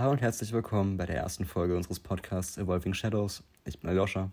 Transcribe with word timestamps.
Hallo 0.00 0.12
und 0.12 0.22
herzlich 0.22 0.50
willkommen 0.54 0.96
bei 0.96 1.04
der 1.04 1.16
ersten 1.16 1.44
Folge 1.44 1.76
unseres 1.76 2.00
Podcasts 2.00 2.56
Evolving 2.56 2.94
Shadows. 2.94 3.42
Ich 3.66 3.80
bin 3.80 3.90
Aljoscha. 3.90 4.30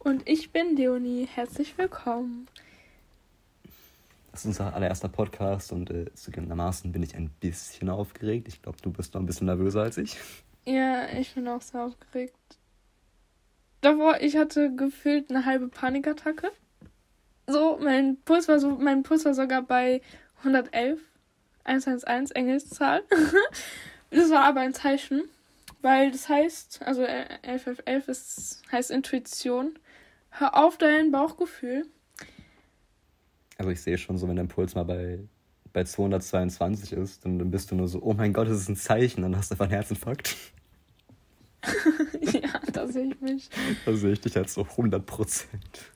Und 0.00 0.28
ich 0.28 0.50
bin 0.50 0.74
Leonie. 0.74 1.28
Herzlich 1.32 1.78
willkommen. 1.78 2.48
Das 4.32 4.40
ist 4.40 4.46
unser 4.46 4.74
allererster 4.74 5.08
Podcast 5.08 5.70
und 5.70 5.88
äh, 5.92 6.12
zugegebenermaßen 6.14 6.90
bin 6.90 7.00
ich 7.04 7.14
ein 7.14 7.28
bisschen 7.28 7.90
aufgeregt. 7.90 8.48
Ich 8.48 8.60
glaube, 8.60 8.76
du 8.82 8.90
bist 8.90 9.14
noch 9.14 9.20
ein 9.22 9.26
bisschen 9.26 9.46
nervöser 9.46 9.82
als 9.82 9.98
ich. 9.98 10.18
Ja, 10.64 11.06
ich 11.10 11.32
bin 11.32 11.46
auch 11.46 11.62
sehr 11.62 11.84
aufgeregt. 11.84 12.34
Davor, 13.82 14.20
ich 14.20 14.36
hatte 14.36 14.74
gefühlt 14.74 15.30
eine 15.30 15.46
halbe 15.46 15.68
Panikattacke. 15.68 16.50
So, 17.46 17.78
mein 17.80 18.16
Puls 18.24 18.48
war 18.48 18.58
so, 18.58 18.70
mein 18.70 19.04
Puls 19.04 19.24
war 19.26 19.34
sogar 19.34 19.62
bei 19.62 20.02
111. 20.38 20.98
111, 21.62 22.32
Engelszahl. 22.34 23.04
Das 24.12 24.30
war 24.30 24.44
aber 24.44 24.60
ein 24.60 24.74
Zeichen, 24.74 25.22
weil 25.80 26.10
das 26.10 26.28
heißt, 26.28 26.82
also 26.82 27.02
1111 27.02 28.08
ist, 28.08 28.62
heißt 28.70 28.90
Intuition. 28.90 29.78
Hör 30.30 30.56
auf 30.56 30.78
dein 30.78 31.10
Bauchgefühl. 31.10 31.86
Also 33.58 33.70
ich 33.70 33.80
sehe 33.80 33.98
schon 33.98 34.18
so, 34.18 34.28
wenn 34.28 34.36
dein 34.36 34.48
Puls 34.48 34.74
mal 34.74 34.84
bei, 34.84 35.20
bei 35.72 35.84
222 35.84 36.92
ist, 36.92 37.24
dann, 37.24 37.38
dann 37.38 37.50
bist 37.50 37.70
du 37.70 37.74
nur 37.74 37.88
so, 37.88 38.02
oh 38.02 38.14
mein 38.14 38.32
Gott, 38.32 38.48
das 38.48 38.60
ist 38.60 38.68
ein 38.68 38.76
Zeichen, 38.76 39.22
dann 39.22 39.36
hast 39.36 39.50
du 39.50 39.54
einfach 39.54 39.66
einen 39.66 39.74
Herzinfarkt. 39.74 40.36
ja, 42.20 42.60
da 42.72 42.88
sehe 42.88 43.12
ich 43.12 43.20
mich. 43.20 43.50
Da 43.84 43.94
sehe 43.94 44.12
ich 44.12 44.20
dich 44.20 44.36
halt 44.36 44.50
so 44.50 44.62
100 44.62 45.04
Prozent. 45.06 45.92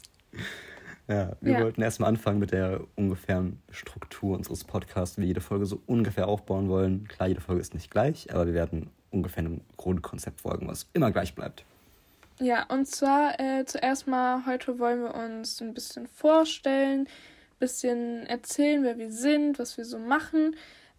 Ja, 1.09 1.37
wir 1.41 1.52
ja. 1.52 1.60
wollten 1.62 1.83
erstmal 1.83 2.09
anfangen 2.09 2.41
mit 2.41 2.51
der 2.51 2.80
ungefähren 2.96 3.62
Struktur 3.70 4.37
unseres 4.37 4.64
Podcasts, 4.64 5.16
wie 5.16 5.23
wir 5.23 5.28
jede 5.28 5.41
Folge 5.41 5.66
so 5.66 5.80
ungefähr 5.87 6.27
aufbauen 6.27 6.69
wollen. 6.69 7.06
Klar, 7.06 7.28
jede 7.28 7.41
Folge 7.41 7.60
ist 7.60 7.74
nicht 7.74 7.91
gleich, 7.91 8.33
aber 8.33 8.47
wir 8.47 8.55
werden 8.55 8.91
ungefähr 9.11 9.45
einem 9.45 9.61
Grundkonzept 9.77 10.41
folgen, 10.41 10.66
was 10.66 10.88
immer 10.95 11.12
gleich 11.12 11.34
bleibt. 11.34 11.64
Ja, 12.41 12.64
und 12.64 12.86
zwar 12.86 13.41
äh, 13.41 13.64
zuerst 13.64 14.06
mal, 14.06 14.45
heute 14.47 14.78
wollen 14.78 15.03
wir 15.03 15.14
uns 15.14 15.61
ein 15.62 15.72
bisschen 15.72 16.06
vorstellen, 16.06 17.03
ein 17.03 17.58
bisschen 17.58 18.27
erzählen, 18.27 18.83
wer 18.83 18.98
wir 18.98 19.11
sind, 19.11 19.58
was 19.58 19.78
wir 19.78 19.84
so 19.84 19.98
machen. 19.98 20.56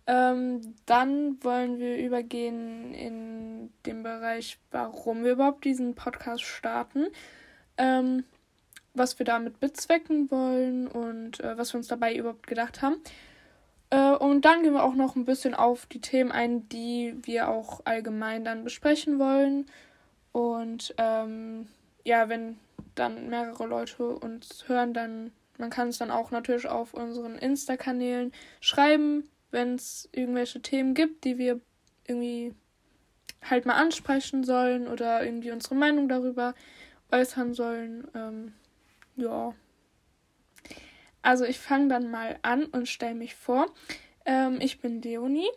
Ähm, 0.07 0.73
dann 0.85 1.43
wollen 1.43 1.79
wir 1.79 1.97
übergehen 1.97 2.93
in 2.93 3.69
den 3.85 4.03
Bereich, 4.03 4.57
warum 4.71 5.25
wir 5.25 5.33
überhaupt 5.33 5.65
diesen 5.65 5.95
Podcast 5.95 6.43
starten. 6.43 7.07
Ähm, 7.77 8.23
was 8.97 9.19
wir 9.19 9.25
damit 9.25 9.59
bezwecken 9.59 10.29
wollen 10.31 10.87
und 10.87 11.39
äh, 11.39 11.57
was 11.57 11.73
wir 11.73 11.77
uns 11.77 11.87
dabei 11.87 12.15
überhaupt 12.15 12.47
gedacht 12.47 12.81
haben. 12.81 12.97
Äh, 13.89 14.11
und 14.11 14.45
dann 14.45 14.63
gehen 14.63 14.73
wir 14.73 14.83
auch 14.83 14.95
noch 14.95 15.15
ein 15.15 15.25
bisschen 15.25 15.53
auf 15.53 15.85
die 15.85 16.01
Themen 16.01 16.31
ein, 16.31 16.67
die 16.69 17.15
wir 17.23 17.49
auch 17.49 17.81
allgemein 17.85 18.43
dann 18.43 18.63
besprechen 18.63 19.19
wollen. 19.19 19.65
Und 20.31 20.93
ähm, 20.97 21.67
ja, 22.03 22.29
wenn 22.29 22.57
dann 22.95 23.29
mehrere 23.29 23.65
Leute 23.65 24.07
uns 24.07 24.67
hören, 24.67 24.93
dann 24.93 25.31
man 25.57 25.69
kann 25.69 25.89
es 25.89 25.97
dann 25.97 26.11
auch 26.11 26.31
natürlich 26.31 26.67
auf 26.67 26.93
unseren 26.93 27.35
Insta-Kanälen 27.35 28.31
schreiben, 28.59 29.27
wenn 29.51 29.75
es 29.75 30.07
irgendwelche 30.11 30.61
Themen 30.61 30.93
gibt, 30.93 31.23
die 31.23 31.37
wir 31.37 31.59
irgendwie 32.05 32.53
halt 33.43 33.65
mal 33.65 33.73
ansprechen 33.73 34.43
sollen 34.43 34.87
oder 34.87 35.23
irgendwie 35.25 35.51
unsere 35.51 35.75
Meinung 35.75 36.09
darüber 36.09 36.53
äußern 37.11 37.53
sollen. 37.53 38.07
Ähm, 38.13 38.53
ja. 39.17 39.53
Also 41.21 41.43
ich 41.43 41.59
fange 41.59 41.89
dann 41.89 42.09
mal 42.09 42.39
an 42.41 42.65
und 42.65 42.87
stelle 42.87 43.15
mich 43.15 43.35
vor. 43.35 43.65
Ähm, 44.25 44.59
ich 44.61 44.79
bin 44.79 45.01
Leonie 45.01 45.49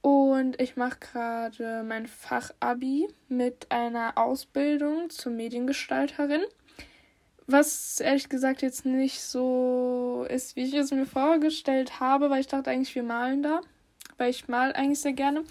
und 0.00 0.60
ich 0.60 0.76
mache 0.76 0.98
gerade 0.98 1.84
mein 1.86 2.06
Fachabi 2.06 3.08
mit 3.28 3.70
einer 3.70 4.16
Ausbildung 4.16 5.10
zur 5.10 5.32
Mediengestalterin. 5.32 6.42
Was 7.46 8.00
ehrlich 8.00 8.28
gesagt 8.28 8.62
jetzt 8.62 8.86
nicht 8.86 9.20
so 9.20 10.26
ist, 10.28 10.56
wie 10.56 10.62
ich 10.62 10.74
es 10.74 10.90
mir 10.92 11.06
vorgestellt 11.06 12.00
habe, 12.00 12.30
weil 12.30 12.40
ich 12.40 12.46
dachte 12.46 12.70
eigentlich, 12.70 12.94
wir 12.94 13.02
malen 13.02 13.42
da. 13.42 13.60
Weil 14.18 14.30
ich 14.30 14.48
mal 14.48 14.72
eigentlich 14.72 15.00
sehr 15.00 15.12
gerne. 15.12 15.44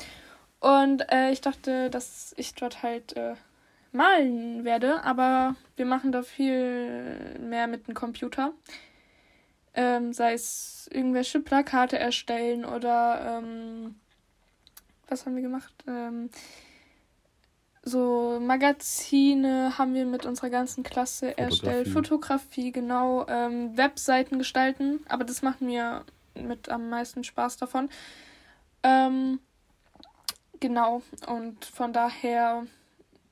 Und 0.59 1.11
äh, 1.11 1.31
ich 1.31 1.41
dachte, 1.41 1.89
dass 1.89 2.33
ich 2.37 2.53
dort 2.55 2.83
halt 2.83 3.15
äh, 3.15 3.35
malen 3.91 4.63
werde, 4.65 5.03
aber 5.03 5.55
wir 5.75 5.85
machen 5.85 6.11
da 6.11 6.21
viel 6.21 7.37
mehr 7.39 7.67
mit 7.67 7.87
dem 7.87 7.93
Computer. 7.93 8.53
Ähm, 9.73 10.13
sei 10.13 10.33
es 10.33 10.89
irgendwelche 10.91 11.39
Plakate 11.39 11.97
erstellen 11.97 12.65
oder 12.65 13.39
ähm, 13.39 13.95
was 15.07 15.25
haben 15.25 15.35
wir 15.35 15.43
gemacht? 15.43 15.73
Ähm, 15.87 16.29
so 17.83 18.39
Magazine 18.41 19.77
haben 19.77 19.93
wir 19.93 20.05
mit 20.05 20.25
unserer 20.25 20.49
ganzen 20.49 20.83
Klasse 20.83 21.37
erstellt. 21.37 21.87
Fotografie, 21.87 22.71
genau. 22.71 23.25
Ähm, 23.27 23.77
Webseiten 23.77 24.37
gestalten, 24.37 24.99
aber 25.07 25.23
das 25.23 25.41
macht 25.41 25.61
mir 25.61 26.03
mit 26.35 26.69
am 26.69 26.89
meisten 26.89 27.23
Spaß 27.23 27.57
davon. 27.57 27.89
Ähm, 28.83 29.39
genau, 30.59 31.01
und 31.27 31.65
von 31.65 31.93
daher 31.93 32.65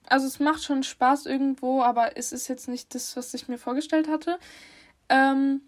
also 0.09 0.27
es 0.27 0.39
macht 0.39 0.63
schon 0.63 0.83
Spaß 0.83 1.25
irgendwo, 1.25 1.81
aber 1.81 2.17
es 2.17 2.31
ist 2.31 2.47
jetzt 2.47 2.67
nicht 2.67 2.95
das, 2.95 3.15
was 3.15 3.33
ich 3.33 3.47
mir 3.47 3.57
vorgestellt 3.57 4.07
hatte. 4.07 4.39
Ähm, 5.09 5.61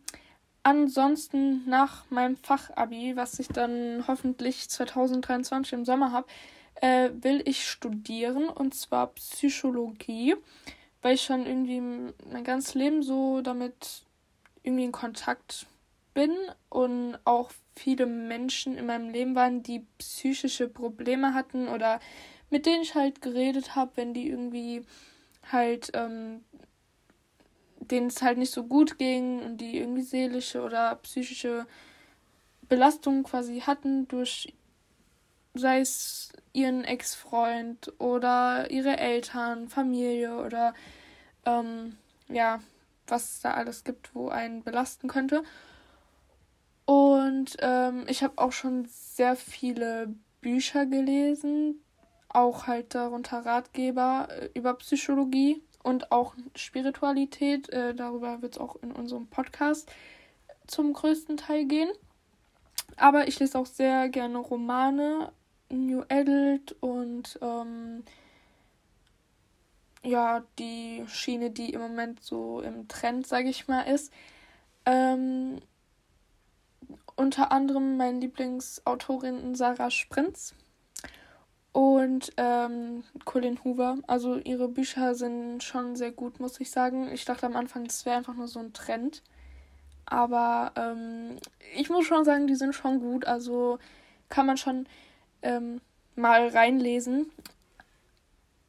ansonsten 0.63 1.67
nach 1.69 2.09
meinem 2.09 2.37
Fachabi, 2.37 3.15
was 3.15 3.39
ich 3.39 3.47
dann 3.47 4.05
hoffentlich 4.07 4.69
2023 4.69 5.73
im 5.73 5.85
Sommer 5.85 6.11
habe, 6.11 6.27
äh, 6.81 7.09
will 7.21 7.41
ich 7.45 7.67
studieren 7.67 8.49
und 8.49 8.73
zwar 8.73 9.07
Psychologie, 9.07 10.35
weil 11.01 11.15
ich 11.15 11.23
schon 11.23 11.45
irgendwie 11.45 11.81
mein 12.31 12.43
ganzes 12.43 12.73
Leben 12.75 13.03
so 13.03 13.41
damit 13.41 14.03
irgendwie 14.63 14.85
in 14.85 14.91
Kontakt 14.91 15.65
bin 16.13 16.35
und 16.69 17.17
auch 17.23 17.51
viele 17.75 18.05
Menschen 18.05 18.77
in 18.77 18.85
meinem 18.85 19.09
Leben 19.09 19.35
waren, 19.35 19.63
die 19.63 19.85
psychische 19.97 20.67
Probleme 20.67 21.33
hatten 21.33 21.67
oder 21.67 21.99
mit 22.49 22.65
denen 22.65 22.81
ich 22.81 22.95
halt 22.95 23.21
geredet 23.21 23.75
habe, 23.75 23.91
wenn 23.95 24.13
die 24.13 24.27
irgendwie 24.29 24.85
halt, 25.51 25.91
ähm, 25.93 26.43
denen 27.79 28.07
es 28.07 28.21
halt 28.21 28.37
nicht 28.37 28.51
so 28.51 28.63
gut 28.63 28.97
ging 28.97 29.41
und 29.41 29.57
die 29.57 29.77
irgendwie 29.77 30.01
seelische 30.01 30.61
oder 30.61 30.95
psychische 30.95 31.65
Belastungen 32.67 33.23
quasi 33.23 33.61
hatten 33.61 34.07
durch, 34.07 34.53
sei 35.55 35.79
es 35.79 36.31
ihren 36.53 36.83
Ex-Freund 36.83 37.93
oder 37.99 38.69
ihre 38.69 38.97
Eltern, 38.97 39.69
Familie 39.69 40.37
oder 40.37 40.73
ähm, 41.45 41.97
ja, 42.27 42.59
was 43.07 43.33
es 43.33 43.41
da 43.41 43.53
alles 43.53 43.83
gibt, 43.83 44.13
wo 44.13 44.29
einen 44.29 44.63
belasten 44.63 45.07
könnte. 45.07 45.43
Und 46.85 47.57
ähm, 47.59 48.05
ich 48.07 48.23
habe 48.23 48.37
auch 48.37 48.51
schon 48.51 48.85
sehr 48.87 49.35
viele 49.35 50.13
Bücher 50.41 50.85
gelesen, 50.85 51.81
auch 52.29 52.67
halt 52.67 52.95
darunter 52.95 53.45
Ratgeber 53.45 54.27
äh, 54.29 54.49
über 54.53 54.75
Psychologie 54.75 55.61
und 55.83 56.11
auch 56.11 56.35
Spiritualität. 56.55 57.69
Äh, 57.69 57.95
darüber 57.95 58.41
wird 58.41 58.55
es 58.55 58.61
auch 58.61 58.75
in 58.81 58.91
unserem 58.91 59.27
Podcast 59.27 59.91
zum 60.67 60.93
größten 60.93 61.37
Teil 61.37 61.65
gehen. 61.65 61.89
Aber 62.97 63.27
ich 63.27 63.39
lese 63.39 63.57
auch 63.57 63.65
sehr 63.65 64.09
gerne 64.09 64.37
Romane, 64.37 65.31
New 65.69 66.03
Adult 66.09 66.75
und 66.81 67.39
ähm, 67.41 68.03
ja, 70.03 70.43
die 70.57 71.03
Schiene, 71.07 71.51
die 71.51 71.73
im 71.73 71.81
Moment 71.81 72.23
so 72.23 72.61
im 72.61 72.87
Trend, 72.87 73.27
sage 73.27 73.49
ich 73.49 73.67
mal, 73.67 73.81
ist. 73.83 74.13
Ähm, 74.85 75.59
unter 77.15 77.51
anderem 77.51 77.97
meine 77.97 78.19
Lieblingsautorin 78.19 79.53
Sarah 79.55 79.91
Sprinz 79.91 80.55
und 81.71 82.31
ähm, 82.37 83.03
Colin 83.25 83.63
Hoover. 83.63 83.97
Also 84.07 84.37
ihre 84.37 84.67
Bücher 84.67 85.13
sind 85.15 85.63
schon 85.63 85.95
sehr 85.95 86.11
gut, 86.11 86.39
muss 86.39 86.59
ich 86.59 86.71
sagen. 86.71 87.11
Ich 87.11 87.25
dachte 87.25 87.45
am 87.45 87.55
Anfang, 87.55 87.85
das 87.85 88.03
wäre 88.05 88.17
einfach 88.17 88.33
nur 88.33 88.47
so 88.47 88.59
ein 88.59 88.73
Trend. 88.73 89.21
Aber 90.05 90.71
ähm, 90.75 91.37
ich 91.75 91.89
muss 91.89 92.05
schon 92.05 92.25
sagen, 92.25 92.47
die 92.47 92.55
sind 92.55 92.73
schon 92.73 92.99
gut. 92.99 93.25
Also 93.25 93.77
kann 94.29 94.47
man 94.47 94.57
schon 94.57 94.87
ähm, 95.41 95.81
mal 96.15 96.47
reinlesen. 96.47 97.31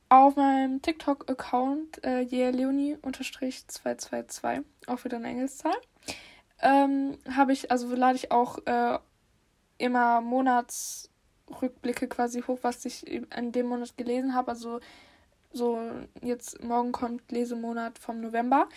Auf 0.08 0.36
meinem 0.36 0.80
TikTok-Account, 0.82 2.04
äh, 2.04 2.22
yearleonie-222, 2.22 4.64
auch 4.88 5.04
wieder 5.04 5.18
eine 5.18 5.28
Engelszahl, 5.28 5.76
ähm, 6.60 7.16
habe 7.32 7.52
ich, 7.52 7.70
also 7.70 7.94
lade 7.94 8.16
ich 8.16 8.32
auch 8.32 8.58
äh, 8.66 8.98
immer 9.78 10.20
Monats 10.20 11.09
Rückblicke 11.62 12.08
quasi 12.08 12.42
hoch, 12.42 12.58
was 12.62 12.84
ich 12.84 13.06
in 13.06 13.52
dem 13.52 13.66
Monat 13.66 13.96
gelesen 13.96 14.34
habe. 14.34 14.50
Also 14.50 14.80
so 15.52 15.78
jetzt 16.22 16.62
morgen 16.62 16.92
kommt 16.92 17.30
Lesemonat 17.30 17.98
vom 17.98 18.20
November. 18.20 18.68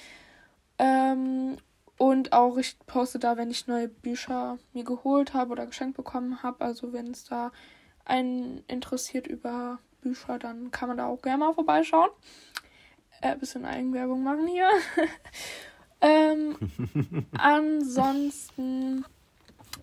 Ähm, 0.79 1.57
und 1.97 2.33
auch 2.33 2.57
ich 2.57 2.77
poste 2.87 3.19
da, 3.19 3.37
wenn 3.37 3.51
ich 3.51 3.67
neue 3.67 3.87
Bücher 3.87 4.57
mir 4.73 4.83
geholt 4.83 5.33
habe 5.33 5.51
oder 5.51 5.65
geschenkt 5.65 5.95
bekommen 5.95 6.41
habe. 6.41 6.63
Also 6.65 6.93
wenn 6.93 7.11
es 7.11 7.23
da 7.25 7.51
einen 8.05 8.63
interessiert 8.67 9.27
über 9.27 9.79
Bücher, 10.01 10.39
dann 10.39 10.71
kann 10.71 10.89
man 10.89 10.97
da 10.97 11.07
auch 11.07 11.21
gerne 11.21 11.45
mal 11.45 11.53
vorbeischauen. 11.53 12.09
Äh, 13.21 13.37
bisschen 13.37 13.65
Eigenwerbung 13.65 14.23
machen 14.23 14.47
hier. 14.47 14.69
ähm, 16.01 16.57
ansonsten, 17.37 19.05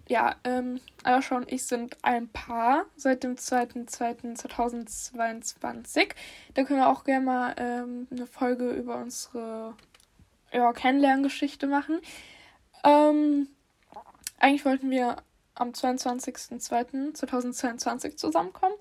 ja, 0.08 0.36
ähm, 0.44 0.80
Ayosha 1.04 1.36
und 1.36 1.52
ich 1.52 1.66
sind 1.66 1.98
ein 2.02 2.28
Paar 2.28 2.86
seit 2.96 3.22
dem 3.22 3.36
2.2.2022. 3.36 6.14
Da 6.54 6.64
können 6.64 6.80
wir 6.80 6.88
auch 6.88 7.04
gerne 7.04 7.24
mal 7.24 7.54
ähm, 7.58 8.08
eine 8.10 8.26
Folge 8.26 8.70
über 8.70 8.96
unsere 8.96 9.76
ja, 10.52 10.72
Kennenlerngeschichte 10.72 11.68
machen. 11.68 12.00
Ähm, 12.82 13.46
eigentlich 14.38 14.64
wollten 14.64 14.90
wir 14.90 15.16
am 15.54 15.70
22.02.2022 15.70 18.16
zusammenkommen. 18.16 18.74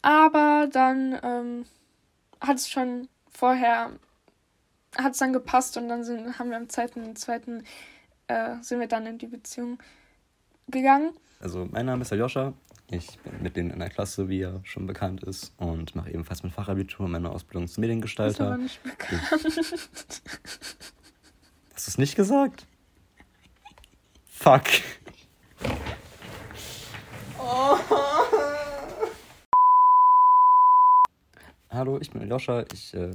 Aber 0.00 0.68
dann 0.70 1.18
ähm, 1.22 1.66
hat 2.40 2.56
es 2.56 2.70
schon 2.70 3.08
vorher, 3.30 3.90
hat 4.96 5.12
es 5.12 5.18
dann 5.18 5.32
gepasst 5.32 5.76
und 5.76 5.88
dann 5.88 6.04
sind, 6.04 6.38
haben 6.38 6.50
wir 6.50 6.56
am 6.56 6.64
2.02. 6.64 7.64
Äh, 8.28 8.62
sind 8.62 8.80
wir 8.80 8.88
dann 8.88 9.06
in 9.06 9.18
die 9.18 9.26
Beziehung 9.26 9.78
gegangen. 10.70 11.12
Also 11.40 11.68
mein 11.70 11.86
Name 11.86 12.02
ist 12.02 12.12
Aljoscha. 12.12 12.52
Ich 12.90 13.18
bin 13.18 13.42
mit 13.42 13.56
denen 13.56 13.70
in 13.70 13.80
der 13.80 13.90
Klasse, 13.90 14.28
wie 14.30 14.38
ja 14.38 14.60
schon 14.64 14.86
bekannt 14.86 15.22
ist, 15.22 15.52
und 15.58 15.94
mache 15.94 16.10
ebenfalls 16.10 16.42
mein 16.42 16.52
Fachabitur 16.52 17.04
und 17.04 17.12
meine 17.12 17.30
Ausbildung 17.30 17.68
zum 17.68 17.82
Mediengestalter. 17.82 18.32
Das 18.32 18.32
ist 18.34 18.40
aber 18.40 18.56
nicht 18.56 18.82
bekannt. 18.82 20.22
Hast 21.74 21.86
du 21.86 21.90
es 21.90 21.98
nicht 21.98 22.16
gesagt? 22.16 22.66
Fuck. 24.24 24.64
Oh. 27.38 27.76
Hallo, 31.70 31.98
ich 32.00 32.10
bin 32.10 32.22
Aljoscha. 32.22 32.64
Ich 32.72 32.94
äh, 32.94 33.10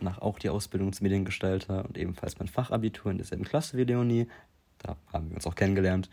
mache 0.00 0.22
auch 0.22 0.38
die 0.38 0.48
Ausbildung 0.48 0.92
zum 0.92 1.04
Mediengestalter 1.04 1.84
und 1.84 1.98
ebenfalls 1.98 2.38
mein 2.38 2.48
Fachabitur 2.48 3.10
in 3.10 3.18
derselben 3.18 3.44
Klasse 3.44 3.76
wie 3.76 3.84
Leonie. 3.84 4.28
Da 4.78 4.96
haben 5.12 5.30
wir 5.30 5.36
uns 5.36 5.46
auch 5.46 5.56
kennengelernt. 5.56 6.08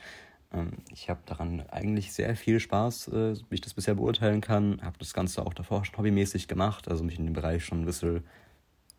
Ähm, 0.53 0.71
ich 0.91 1.09
habe 1.09 1.21
daran 1.25 1.61
eigentlich 1.69 2.13
sehr 2.13 2.35
viel 2.35 2.59
Spaß, 2.59 3.09
äh, 3.09 3.35
wie 3.49 3.55
ich 3.55 3.61
das 3.61 3.73
bisher 3.73 3.95
beurteilen 3.95 4.41
kann. 4.41 4.81
Habe 4.81 4.97
das 4.99 5.13
Ganze 5.13 5.45
auch 5.45 5.53
davor 5.53 5.85
schon 5.85 5.97
hobbymäßig 5.97 6.47
gemacht, 6.47 6.87
also 6.87 7.03
mich 7.03 7.19
in 7.19 7.25
dem 7.25 7.33
Bereich 7.33 7.65
schon 7.65 7.81
ein 7.81 7.85
bisschen 7.85 8.23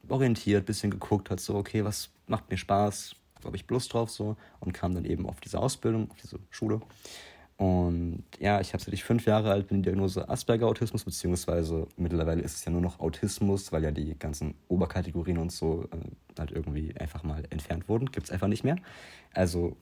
orientiert, 0.09 0.65
ein 0.65 0.67
bisschen 0.67 0.91
geguckt, 0.91 1.31
hat 1.31 1.41
so, 1.41 1.55
okay, 1.55 1.85
was 1.85 2.11
macht 2.27 2.51
mir 2.51 2.59
Spaß, 2.59 3.17
wo 3.41 3.47
habe 3.47 3.57
ich 3.57 3.69
Lust 3.69 3.93
drauf 3.93 4.11
so 4.11 4.37
und 4.61 4.73
kam 4.73 4.95
dann 4.95 5.05
eben 5.05 5.27
auf 5.27 5.41
diese 5.41 5.59
Ausbildung, 5.59 6.11
auf 6.11 6.17
diese 6.23 6.39
Schule. 6.51 6.81
Und 7.57 8.25
ja, 8.41 8.61
ich 8.61 8.73
habe 8.73 8.83
seit 8.83 8.93
ich 8.93 9.05
fünf 9.05 9.27
Jahre 9.27 9.53
alt 9.53 9.69
bin 9.69 9.79
die 9.79 9.89
Diagnose 9.89 10.29
Asperger-Autismus, 10.29 11.05
beziehungsweise 11.05 11.87
mittlerweile 11.97 12.43
ist 12.43 12.57
es 12.57 12.65
ja 12.65 12.73
nur 12.73 12.81
noch 12.81 12.99
Autismus, 12.99 13.71
weil 13.71 13.85
ja 13.85 13.93
die 13.93 14.19
ganzen 14.19 14.55
Oberkategorien 14.67 15.39
und 15.39 15.53
so 15.53 15.85
äh, 15.93 16.39
halt 16.39 16.51
irgendwie 16.51 16.97
einfach 16.97 17.23
mal 17.23 17.45
entfernt 17.51 17.89
wurden. 17.89 18.11
Gibt 18.11 18.27
es 18.27 18.33
einfach 18.33 18.49
nicht 18.49 18.65
mehr. 18.65 18.77
Also 19.33 19.77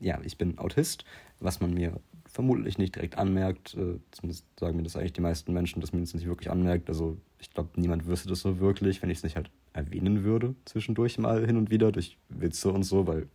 ja, 0.00 0.20
ich 0.24 0.38
bin 0.38 0.58
Autist, 0.58 1.04
was 1.40 1.60
man 1.60 1.74
mir 1.74 2.00
vermutlich 2.26 2.78
nicht 2.78 2.96
direkt 2.96 3.16
anmerkt. 3.16 3.74
Äh, 3.74 3.98
zumindest 4.10 4.44
sagen 4.58 4.76
mir 4.76 4.82
das 4.82 4.96
eigentlich 4.96 5.12
die 5.12 5.20
meisten 5.20 5.52
Menschen, 5.52 5.80
dass 5.80 5.92
man 5.92 6.02
es 6.02 6.14
nicht 6.14 6.26
wirklich 6.26 6.50
anmerkt. 6.50 6.88
Also 6.88 7.16
ich 7.38 7.50
glaube, 7.50 7.70
niemand 7.76 8.06
wüsste 8.06 8.28
das 8.28 8.40
so 8.40 8.58
wirklich, 8.58 9.02
wenn 9.02 9.10
ich 9.10 9.18
es 9.18 9.24
nicht 9.24 9.36
halt 9.36 9.50
erwähnen 9.72 10.24
würde, 10.24 10.54
zwischendurch 10.64 11.18
mal 11.18 11.44
hin 11.46 11.56
und 11.56 11.70
wieder, 11.70 11.92
durch 11.92 12.18
Witze 12.28 12.72
und 12.72 12.82
so, 12.82 13.06
weil 13.06 13.28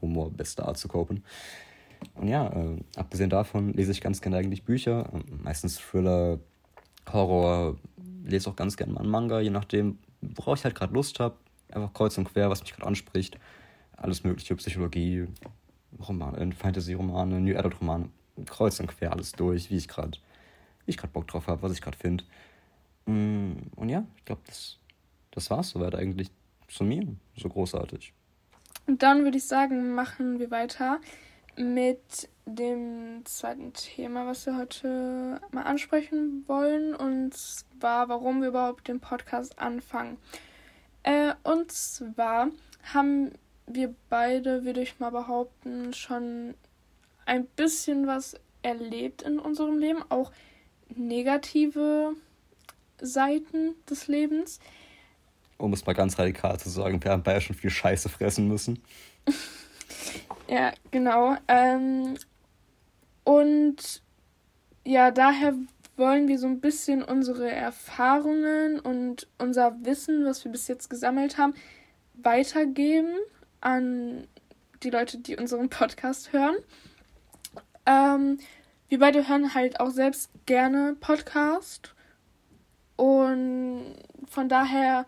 Humor 0.00 0.30
beste 0.30 0.64
Art 0.64 0.78
zu 0.78 0.88
kopen. 0.88 1.22
Und 2.14 2.28
ja, 2.28 2.48
äh, 2.48 2.76
abgesehen 2.96 3.30
davon 3.30 3.72
lese 3.72 3.92
ich 3.92 4.00
ganz 4.00 4.20
gerne 4.20 4.36
eigentlich 4.36 4.64
Bücher, 4.64 5.10
äh, 5.12 5.42
meistens 5.42 5.78
Thriller, 5.78 6.38
Horror, 7.12 7.76
lese 8.24 8.50
auch 8.50 8.56
ganz 8.56 8.76
gerne 8.76 8.92
mal 8.92 9.00
einen 9.00 9.10
Manga, 9.10 9.40
je 9.40 9.50
nachdem, 9.50 9.98
worauf 10.20 10.58
ich 10.58 10.64
halt 10.64 10.74
gerade 10.74 10.92
Lust 10.92 11.20
habe. 11.20 11.36
Einfach 11.70 11.92
kreuz 11.92 12.16
und 12.18 12.32
quer, 12.32 12.50
was 12.50 12.62
mich 12.62 12.72
gerade 12.72 12.86
anspricht. 12.86 13.38
Alles 13.96 14.24
mögliche, 14.24 14.54
Psychologie, 14.56 15.26
Romane, 16.00 16.52
Fantasy-Romane, 16.52 17.40
New 17.40 17.56
Adult-Romane, 17.56 18.08
kreuz 18.46 18.80
und 18.80 18.88
quer 18.88 19.12
alles 19.12 19.32
durch, 19.32 19.70
wie 19.70 19.76
ich 19.76 19.88
gerade 19.88 20.18
ich 20.86 20.96
gerade 20.96 21.12
Bock 21.12 21.26
drauf 21.26 21.48
habe, 21.48 21.62
was 21.62 21.72
ich 21.72 21.82
gerade 21.82 21.96
finde. 21.96 22.24
Mm, 23.06 23.52
und 23.74 23.88
ja, 23.88 24.04
ich 24.16 24.24
glaube, 24.24 24.42
das, 24.46 24.78
das 25.32 25.50
war 25.50 25.60
es 25.60 25.70
soweit 25.70 25.94
eigentlich 25.94 26.30
zu 26.68 26.84
mir. 26.84 27.06
So 27.36 27.48
großartig. 27.48 28.12
Und 28.86 29.02
dann 29.02 29.24
würde 29.24 29.38
ich 29.38 29.46
sagen, 29.46 29.94
machen 29.94 30.38
wir 30.38 30.50
weiter 30.50 31.00
mit 31.56 32.28
dem 32.44 33.24
zweiten 33.24 33.72
Thema, 33.72 34.26
was 34.26 34.46
wir 34.46 34.56
heute 34.56 35.40
mal 35.50 35.62
ansprechen 35.62 36.44
wollen. 36.46 36.94
Und 36.94 37.34
zwar, 37.34 38.08
warum 38.08 38.40
wir 38.40 38.48
überhaupt 38.48 38.88
den 38.88 39.00
Podcast 39.00 39.58
anfangen. 39.58 40.18
Äh, 41.02 41.34
und 41.42 41.72
zwar 41.72 42.48
haben 42.92 43.32
wir 43.66 43.94
beide, 44.08 44.64
würde 44.64 44.82
ich 44.82 44.98
mal 44.98 45.10
behaupten, 45.10 45.92
schon 45.92 46.54
ein 47.24 47.46
bisschen 47.46 48.06
was 48.06 48.36
erlebt 48.62 49.22
in 49.22 49.38
unserem 49.38 49.78
Leben. 49.78 50.02
Auch 50.08 50.32
negative 50.94 52.14
Seiten 53.00 53.74
des 53.88 54.08
Lebens. 54.08 54.60
Um 55.58 55.72
es 55.72 55.86
mal 55.86 55.94
ganz 55.94 56.18
radikal 56.18 56.58
zu 56.58 56.68
sagen, 56.68 57.02
wir 57.02 57.10
haben 57.10 57.22
beide 57.22 57.40
schon 57.40 57.56
viel 57.56 57.70
Scheiße 57.70 58.08
fressen 58.08 58.48
müssen. 58.48 58.82
Ja, 60.48 60.72
genau. 60.92 61.36
Ähm, 61.48 62.16
und 63.24 64.02
ja, 64.84 65.10
daher 65.10 65.54
wollen 65.96 66.28
wir 66.28 66.38
so 66.38 66.46
ein 66.46 66.60
bisschen 66.60 67.02
unsere 67.02 67.50
Erfahrungen 67.50 68.78
und 68.78 69.26
unser 69.38 69.84
Wissen, 69.84 70.24
was 70.24 70.44
wir 70.44 70.52
bis 70.52 70.68
jetzt 70.68 70.88
gesammelt 70.88 71.38
haben, 71.38 71.54
weitergeben 72.14 73.16
an 73.66 74.28
die 74.84 74.90
Leute, 74.90 75.18
die 75.18 75.36
unseren 75.36 75.68
Podcast 75.68 76.32
hören. 76.32 76.54
Ähm, 77.84 78.38
wir 78.88 79.00
beide 79.00 79.28
hören 79.28 79.54
halt 79.54 79.80
auch 79.80 79.90
selbst 79.90 80.30
gerne 80.46 80.94
Podcast. 81.00 81.92
Und 82.94 83.96
von 84.28 84.48
daher, 84.48 85.04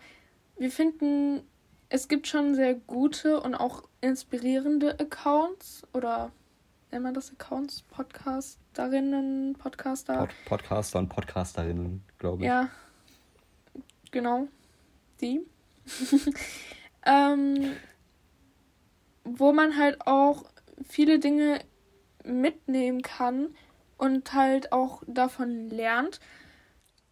wir 0.57 0.71
finden, 0.71 1.41
es 1.87 2.09
gibt 2.09 2.27
schon 2.27 2.53
sehr 2.53 2.73
gute 2.73 3.39
und 3.39 3.55
auch 3.55 3.83
inspirierende 4.01 4.99
Accounts 4.99 5.87
oder 5.93 6.33
nennt 6.91 7.03
man 7.03 7.13
das 7.13 7.31
Accounts? 7.31 7.83
Podcasterinnen, 7.83 9.53
Podcaster? 9.53 10.17
Pod 10.17 10.29
Podcaster 10.43 10.99
und 10.99 11.07
Podcasterinnen, 11.07 12.03
glaube 12.17 12.43
ich. 12.43 12.47
Ja, 12.47 12.67
genau. 14.11 14.49
Die. 15.21 15.45
ähm, 17.05 17.71
wo 19.23 19.51
man 19.51 19.77
halt 19.77 20.05
auch 20.05 20.45
viele 20.87 21.19
Dinge 21.19 21.59
mitnehmen 22.23 23.01
kann 23.01 23.55
und 23.97 24.33
halt 24.33 24.71
auch 24.71 25.03
davon 25.07 25.69
lernt. 25.69 26.19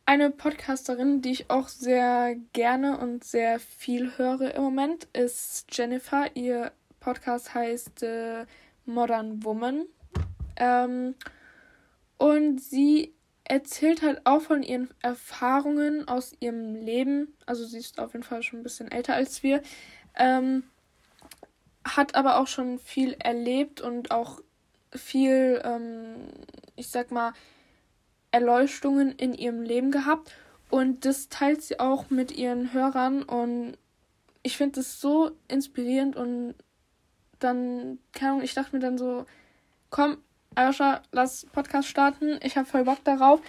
Eine 0.06 0.32
Podcasterin, 0.32 1.22
die 1.22 1.32
ich 1.32 1.50
auch 1.50 1.68
sehr 1.68 2.36
gerne 2.54 2.98
und 2.98 3.26
sehr 3.26 3.60
viel 3.60 4.18
höre 4.18 4.56
im 4.56 4.64
Moment, 4.64 5.08
ist 5.12 5.66
Jennifer. 5.72 6.34
Ihr 6.36 6.72
Podcast 7.02 7.54
heißt 7.54 8.04
äh, 8.04 8.46
Modern 8.86 9.44
Woman. 9.44 9.86
Ähm, 10.56 11.16
und 12.18 12.62
sie 12.62 13.14
erzählt 13.44 14.02
halt 14.02 14.22
auch 14.26 14.42
von 14.42 14.64
ihren 14.64 14.90
Erfahrungen 15.02 16.08
aus 16.08 16.36
ihrem 16.40 16.76
Leben. 16.76 17.34
Also 17.46 17.66
sie 17.66 17.78
ist 17.78 18.00
auf 18.00 18.14
jeden 18.14 18.24
Fall 18.24 18.44
schon 18.44 18.60
ein 18.60 18.64
bisschen 18.64 18.92
älter 18.92 19.14
als 19.14 19.44
wir. 19.44 19.62
Ähm, 20.16 20.64
hat 21.96 22.16
aber 22.16 22.38
auch 22.38 22.48
schon 22.48 22.80
viel 22.80 23.14
erlebt 23.20 23.82
und 23.82 24.12
auch 24.12 24.42
viel, 24.94 25.62
ähm, 25.64 26.16
ich 26.76 26.90
sag 26.90 27.12
mal, 27.12 27.34
Erleuchtungen 28.32 29.12
in 29.14 29.34
ihrem 29.34 29.62
Leben 29.62 29.92
gehabt. 29.92 30.34
Und 30.70 31.06
das 31.06 31.30
teilt 31.30 31.62
sie 31.62 31.80
auch 31.80 32.10
mit 32.10 32.32
ihren 32.32 32.74
Hörern. 32.74 33.24
Und 33.24 33.78
ich 34.44 34.58
finde 34.58 34.80
das 34.80 35.00
so 35.00 35.32
inspirierend. 35.48 36.16
Und 36.16 36.56
dann, 37.40 38.00
keine 38.14 38.32
Ahnung, 38.32 38.44
ich 38.44 38.54
dachte 38.54 38.76
mir 38.76 38.82
dann 38.82 38.98
so, 38.98 39.26
komm, 39.90 40.18
Ayosha, 40.56 41.02
lass 41.12 41.46
Podcast 41.52 41.88
starten. 41.88 42.40
Ich 42.42 42.58
habe 42.58 42.68
voll 42.68 42.84
Bock 42.84 43.04
darauf, 43.04 43.42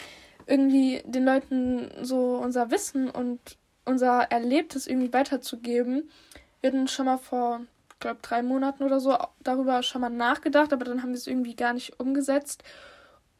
irgendwie 0.46 1.02
den 1.04 1.24
Leuten 1.24 1.90
so 2.02 2.36
unser 2.36 2.70
Wissen 2.70 3.10
und 3.10 3.40
unser 3.84 4.30
Erlebtes 4.30 4.86
irgendwie 4.86 5.12
weiterzugeben. 5.12 6.10
Wir 6.60 6.70
hatten 6.70 6.88
schon 6.88 7.06
mal 7.06 7.18
vor, 7.18 7.62
glaube, 8.00 8.20
drei 8.22 8.42
Monaten 8.42 8.84
oder 8.84 9.00
so 9.00 9.16
darüber 9.40 9.82
schon 9.82 10.00
mal 10.00 10.10
nachgedacht, 10.10 10.72
aber 10.72 10.84
dann 10.84 11.02
haben 11.02 11.10
wir 11.10 11.16
es 11.16 11.26
irgendwie 11.26 11.56
gar 11.56 11.72
nicht 11.72 11.98
umgesetzt. 12.00 12.62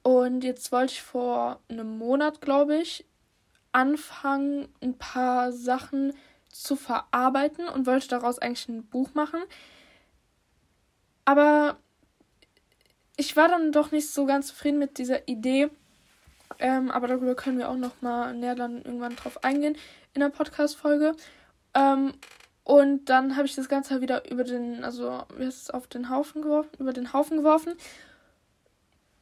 Und 0.02 0.42
jetzt 0.44 0.72
wollte 0.72 0.94
ich 0.94 1.02
vor 1.02 1.60
einem 1.68 1.98
Monat, 1.98 2.40
glaube 2.40 2.76
ich, 2.76 3.04
anfangen, 3.72 4.68
ein 4.82 4.96
paar 4.96 5.52
Sachen 5.52 6.14
zu 6.50 6.76
verarbeiten 6.76 7.68
und 7.68 7.86
wollte 7.86 8.08
daraus 8.08 8.38
eigentlich 8.38 8.68
ein 8.68 8.86
Buch 8.86 9.14
machen. 9.14 9.40
Aber 11.24 11.76
ich 13.16 13.36
war 13.36 13.48
dann 13.48 13.72
doch 13.72 13.90
nicht 13.90 14.10
so 14.10 14.24
ganz 14.26 14.48
zufrieden 14.48 14.78
mit 14.78 14.98
dieser 14.98 15.28
Idee, 15.28 15.70
Ähm, 16.58 16.90
aber 16.90 17.06
darüber 17.08 17.34
können 17.34 17.58
wir 17.58 17.68
auch 17.68 17.76
noch 17.76 18.00
mal 18.00 18.34
näher 18.34 18.54
dann 18.54 18.82
irgendwann 18.82 19.16
drauf 19.16 19.44
eingehen 19.44 19.76
in 20.14 20.20
der 20.20 20.30
Podcast-Folge. 20.30 21.14
Ähm, 21.74 22.14
und 22.68 23.06
dann 23.06 23.34
habe 23.34 23.46
ich 23.46 23.54
das 23.54 23.70
Ganze 23.70 23.92
halt 23.92 24.02
wieder 24.02 24.30
über 24.30 24.44
den, 24.44 24.84
also 24.84 25.24
wie 25.38 25.46
heißt 25.46 25.62
es, 25.62 25.70
auf 25.70 25.86
den 25.86 26.10
Haufen 26.10 26.42
geworfen, 26.42 26.76
über 26.78 26.92
den 26.92 27.14
Haufen 27.14 27.38
geworfen. 27.38 27.72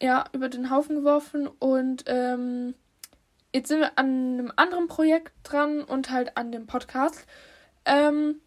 Ja, 0.02 0.24
über 0.32 0.48
den 0.48 0.68
Haufen 0.68 0.96
geworfen 0.96 1.46
und 1.46 2.02
ähm, 2.08 2.74
jetzt 3.54 3.68
sind 3.68 3.78
wir 3.78 3.96
an 4.00 4.06
einem 4.06 4.52
anderen 4.56 4.88
Projekt 4.88 5.32
dran 5.44 5.84
und 5.84 6.10
halt 6.10 6.36
an 6.36 6.50
dem 6.50 6.66
Podcast. 6.66 7.24
Ähm, 7.84 8.40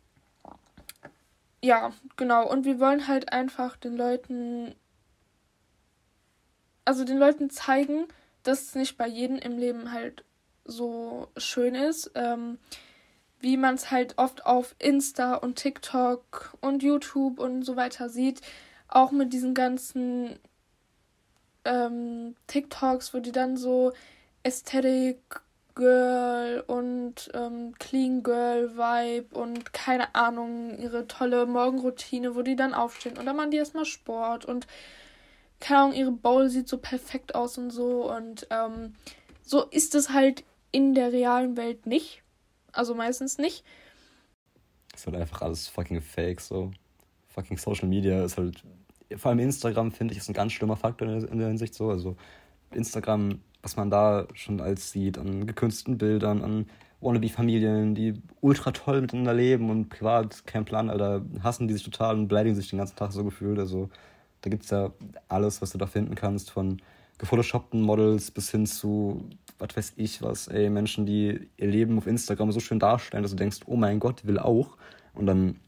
ja, 1.64 1.94
genau. 2.18 2.52
Und 2.52 2.66
wir 2.66 2.82
wollen 2.82 3.08
halt 3.08 3.32
einfach 3.32 3.78
den 3.78 3.96
Leuten, 3.96 4.76
also 6.84 7.06
den 7.06 7.20
Leuten 7.20 7.50
zeigen, 7.50 8.10
dass 8.44 8.64
es 8.64 8.76
nicht 8.76 8.98
bei 8.98 9.08
jedem 9.08 9.38
im 9.38 9.58
Leben 9.58 9.94
halt 9.94 10.26
so 10.66 11.30
schön 11.38 11.74
ist. 11.74 12.12
Ähm, 12.16 12.60
wie 13.40 13.58
man 13.58 13.76
es 13.76 13.92
halt 13.92 14.18
oft 14.18 14.46
auf 14.46 14.76
Insta 14.80 15.36
und 15.36 15.56
TikTok 15.56 16.58
und 16.62 16.84
YouTube 16.84 17.40
und 17.40 17.64
so 17.64 17.76
weiter 17.76 18.10
sieht. 18.10 18.42
Auch 18.88 19.12
mit 19.12 19.34
diesen 19.34 19.54
ganzen 19.54 20.40
ähm, 21.66 22.36
TikToks, 22.48 23.14
wo 23.14 23.20
die 23.20 23.32
dann 23.32 23.58
so 23.58 23.94
Aesthetic 24.44 25.20
Girl 25.76 26.64
und 26.68 27.30
ähm, 27.34 27.74
Clean 27.80 28.22
Girl 28.22 28.76
Vibe 28.76 29.34
und 29.34 29.72
keine 29.72 30.14
Ahnung, 30.14 30.78
ihre 30.78 31.08
tolle 31.08 31.46
Morgenroutine, 31.46 32.36
wo 32.36 32.42
die 32.42 32.58
dann 32.58 32.74
aufstehen 32.74 33.18
und 33.18 33.26
dann 33.26 33.38
machen 33.38 33.52
die 33.52 33.58
erstmal 33.58 33.86
Sport 33.86 34.44
und 34.44 34.68
keine 35.62 35.80
Ahnung, 35.80 35.94
ihre 35.94 36.12
Bowl 36.12 36.50
sieht 36.50 36.68
so 36.68 36.78
perfekt 36.78 37.34
aus 37.36 37.58
und 37.58 37.70
so 37.70 38.12
und 38.14 38.48
ähm, 38.50 38.96
so 39.42 39.64
ist 39.66 39.96
es 39.96 40.10
halt 40.10 40.44
in 40.72 40.94
der 40.94 41.14
realen 41.14 41.56
Welt 41.56 41.86
nicht. 41.86 42.24
Also 42.72 42.96
meistens 42.96 43.38
nicht. 43.38 43.64
Ist 44.94 45.06
halt 45.06 45.16
einfach 45.16 45.42
alles 45.42 45.68
fucking 45.68 46.02
fake, 46.02 46.42
so. 46.42 46.72
Fucking 47.28 47.58
Social 47.58 47.88
Media 47.88 48.24
ist 48.24 48.38
halt, 48.38 48.64
vor 49.16 49.30
allem 49.30 49.40
Instagram, 49.40 49.92
finde 49.92 50.14
ich, 50.14 50.20
ist 50.20 50.30
ein 50.30 50.34
ganz 50.34 50.52
schlimmer 50.52 50.76
Faktor 50.76 51.08
in 51.08 51.20
der, 51.20 51.32
in 51.32 51.40
der 51.40 51.48
Hinsicht 51.48 51.74
so. 51.74 51.90
Also 51.90 52.16
Instagram, 52.72 53.40
was 53.62 53.76
man 53.76 53.90
da 53.90 54.28
schon 54.34 54.62
als 54.62 54.92
sieht, 54.92 55.18
an 55.18 55.48
gekünstelten 55.48 55.98
Bildern, 55.98 56.44
an 56.44 56.66
Wannabe-Familien, 57.02 57.96
die 57.96 58.22
ultra 58.42 58.72
toll 58.72 59.02
miteinander 59.02 59.34
leben 59.34 59.70
und 59.70 59.90
privat 59.90 60.46
kein 60.46 60.66
Plan, 60.66 60.90
Alter, 60.90 61.24
hassen 61.42 61.68
die 61.68 61.74
sich 61.74 61.84
total 61.84 62.16
und 62.16 62.28
beleidigen 62.28 62.56
sich 62.56 62.70
den 62.70 62.80
ganzen 62.80 62.98
Tag 62.98 63.12
so 63.12 63.24
gefühlt. 63.24 63.58
Also 63.58 63.90
da 64.42 64.50
gibt 64.50 64.64
es 64.64 64.70
ja 64.72 64.92
alles, 65.28 65.62
was 65.62 65.72
du 65.72 65.78
da 65.78 65.88
finden 65.88 66.16
kannst, 66.16 66.52
von 66.52 66.82
gefotoshoppten 67.18 67.82
Models 67.82 68.32
bis 68.32 68.52
hin 68.52 68.66
zu, 68.66 69.30
was 69.60 69.76
weiß 69.76 69.94
ich 69.98 70.22
was, 70.22 70.48
ey, 70.48 70.70
Menschen, 70.70 71.06
die 71.06 71.50
ihr 71.58 71.68
Leben 71.68 71.98
auf 71.98 72.08
Instagram 72.08 72.52
so 72.52 72.60
schön 72.60 72.80
darstellen, 72.80 73.24
dass 73.24 73.32
du 73.32 73.38
denkst, 73.38 73.60
oh 73.66 73.76
mein 73.76 74.00
Gott, 74.00 74.26
will 74.26 74.40
auch. 74.40 74.78
Und 75.14 75.26
dann 75.26 75.60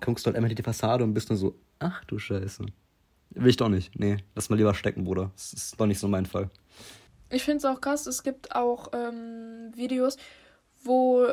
guckst 0.00 0.24
du 0.24 0.28
halt 0.28 0.36
einmal 0.36 0.54
die 0.54 0.62
Fassade 0.62 1.04
und 1.04 1.14
bist 1.14 1.28
nur 1.28 1.36
so, 1.36 1.54
ach 1.78 2.04
du 2.04 2.18
Scheiße. 2.18 2.66
Will 3.30 3.48
ich 3.48 3.56
doch 3.56 3.68
nicht. 3.68 3.98
Nee, 3.98 4.18
lass 4.34 4.48
mal 4.48 4.56
lieber 4.56 4.74
stecken, 4.74 5.04
Bruder. 5.04 5.30
Das 5.34 5.52
ist 5.52 5.78
doch 5.78 5.86
nicht 5.86 5.98
so 5.98 6.08
mein 6.08 6.26
Fall. 6.26 6.50
Ich 7.28 7.44
finde 7.44 7.58
es 7.58 7.64
auch 7.64 7.80
krass, 7.80 8.06
es 8.06 8.22
gibt 8.22 8.54
auch 8.54 8.92
ähm, 8.92 9.72
Videos, 9.74 10.16
wo 10.82 11.26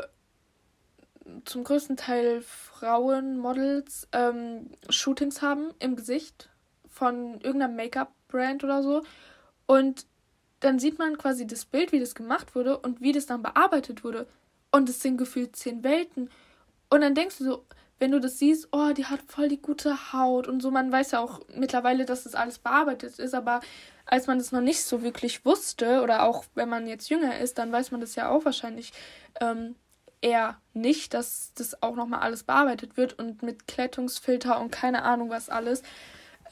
zum 1.46 1.64
größten 1.64 1.96
Teil 1.96 2.42
Frauen, 2.42 3.38
Models, 3.38 4.08
ähm, 4.12 4.72
Shootings 4.90 5.42
haben 5.42 5.70
im 5.80 5.96
Gesicht 5.96 6.50
von 6.90 7.40
irgendeiner 7.42 7.74
Make-up-Brand 7.74 8.64
oder 8.64 8.84
so. 8.84 9.04
Und 9.66 10.06
dann 10.64 10.80
sieht 10.80 11.00
man 11.00 11.18
quasi 11.18 11.46
das 11.46 11.66
Bild, 11.66 11.92
wie 11.92 12.00
das 12.00 12.16
gemacht 12.16 12.56
wurde 12.56 12.78
und 12.78 13.02
wie 13.02 13.12
das 13.12 13.26
dann 13.26 13.44
bearbeitet 13.44 14.04
wurde. 14.04 14.28
Und 14.72 14.90
es 14.90 15.02
sind 15.02 15.18
gefühlt 15.18 15.56
zehn 15.56 15.84
Welten. 15.84 16.30
Und 16.90 17.02
dann 17.02 17.16
denkst 17.16 17.38
du 17.40 17.44
so, 17.44 17.66
wenn 18.00 18.12
du 18.12 18.20
das 18.20 18.40
siehst, 18.40 18.70
oh, 18.72 18.92
die 18.94 19.06
hat 19.06 19.22
voll 19.28 19.50
die 19.50 19.62
gute 19.62 20.14
Haut 20.14 20.48
und 20.48 20.62
so. 20.62 20.72
Man 20.72 20.92
weiß 20.92 21.12
ja 21.12 21.20
auch 21.20 21.42
mittlerweile, 21.56 22.06
dass 22.06 22.24
das 22.24 22.36
alles 22.36 22.60
bearbeitet 22.60 23.20
ist, 23.20 23.34
aber 23.34 23.62
als 24.06 24.28
man 24.28 24.38
das 24.38 24.52
noch 24.52 24.62
nicht 24.62 24.84
so 24.84 25.04
wirklich 25.04 25.46
wusste, 25.46 26.02
oder 26.02 26.24
auch 26.24 26.44
wenn 26.56 26.70
man 26.70 26.88
jetzt 26.88 27.10
jünger 27.10 27.40
ist, 27.40 27.58
dann 27.58 27.72
weiß 27.72 27.92
man 27.92 28.02
das 28.02 28.16
ja 28.16 28.30
auch 28.30 28.46
wahrscheinlich 28.46 28.92
ähm, 29.40 29.76
eher 30.22 30.58
nicht, 30.74 31.14
dass 31.14 31.54
das 31.56 31.82
auch 31.82 31.96
nochmal 31.96 32.22
alles 32.22 32.44
bearbeitet 32.44 32.98
wird 32.98 33.18
und 33.20 33.44
mit 33.44 33.68
Klettungsfilter 33.68 34.60
und 34.60 34.72
keine 34.72 35.04
Ahnung 35.04 35.30
was 35.30 35.50
alles. 35.50 35.84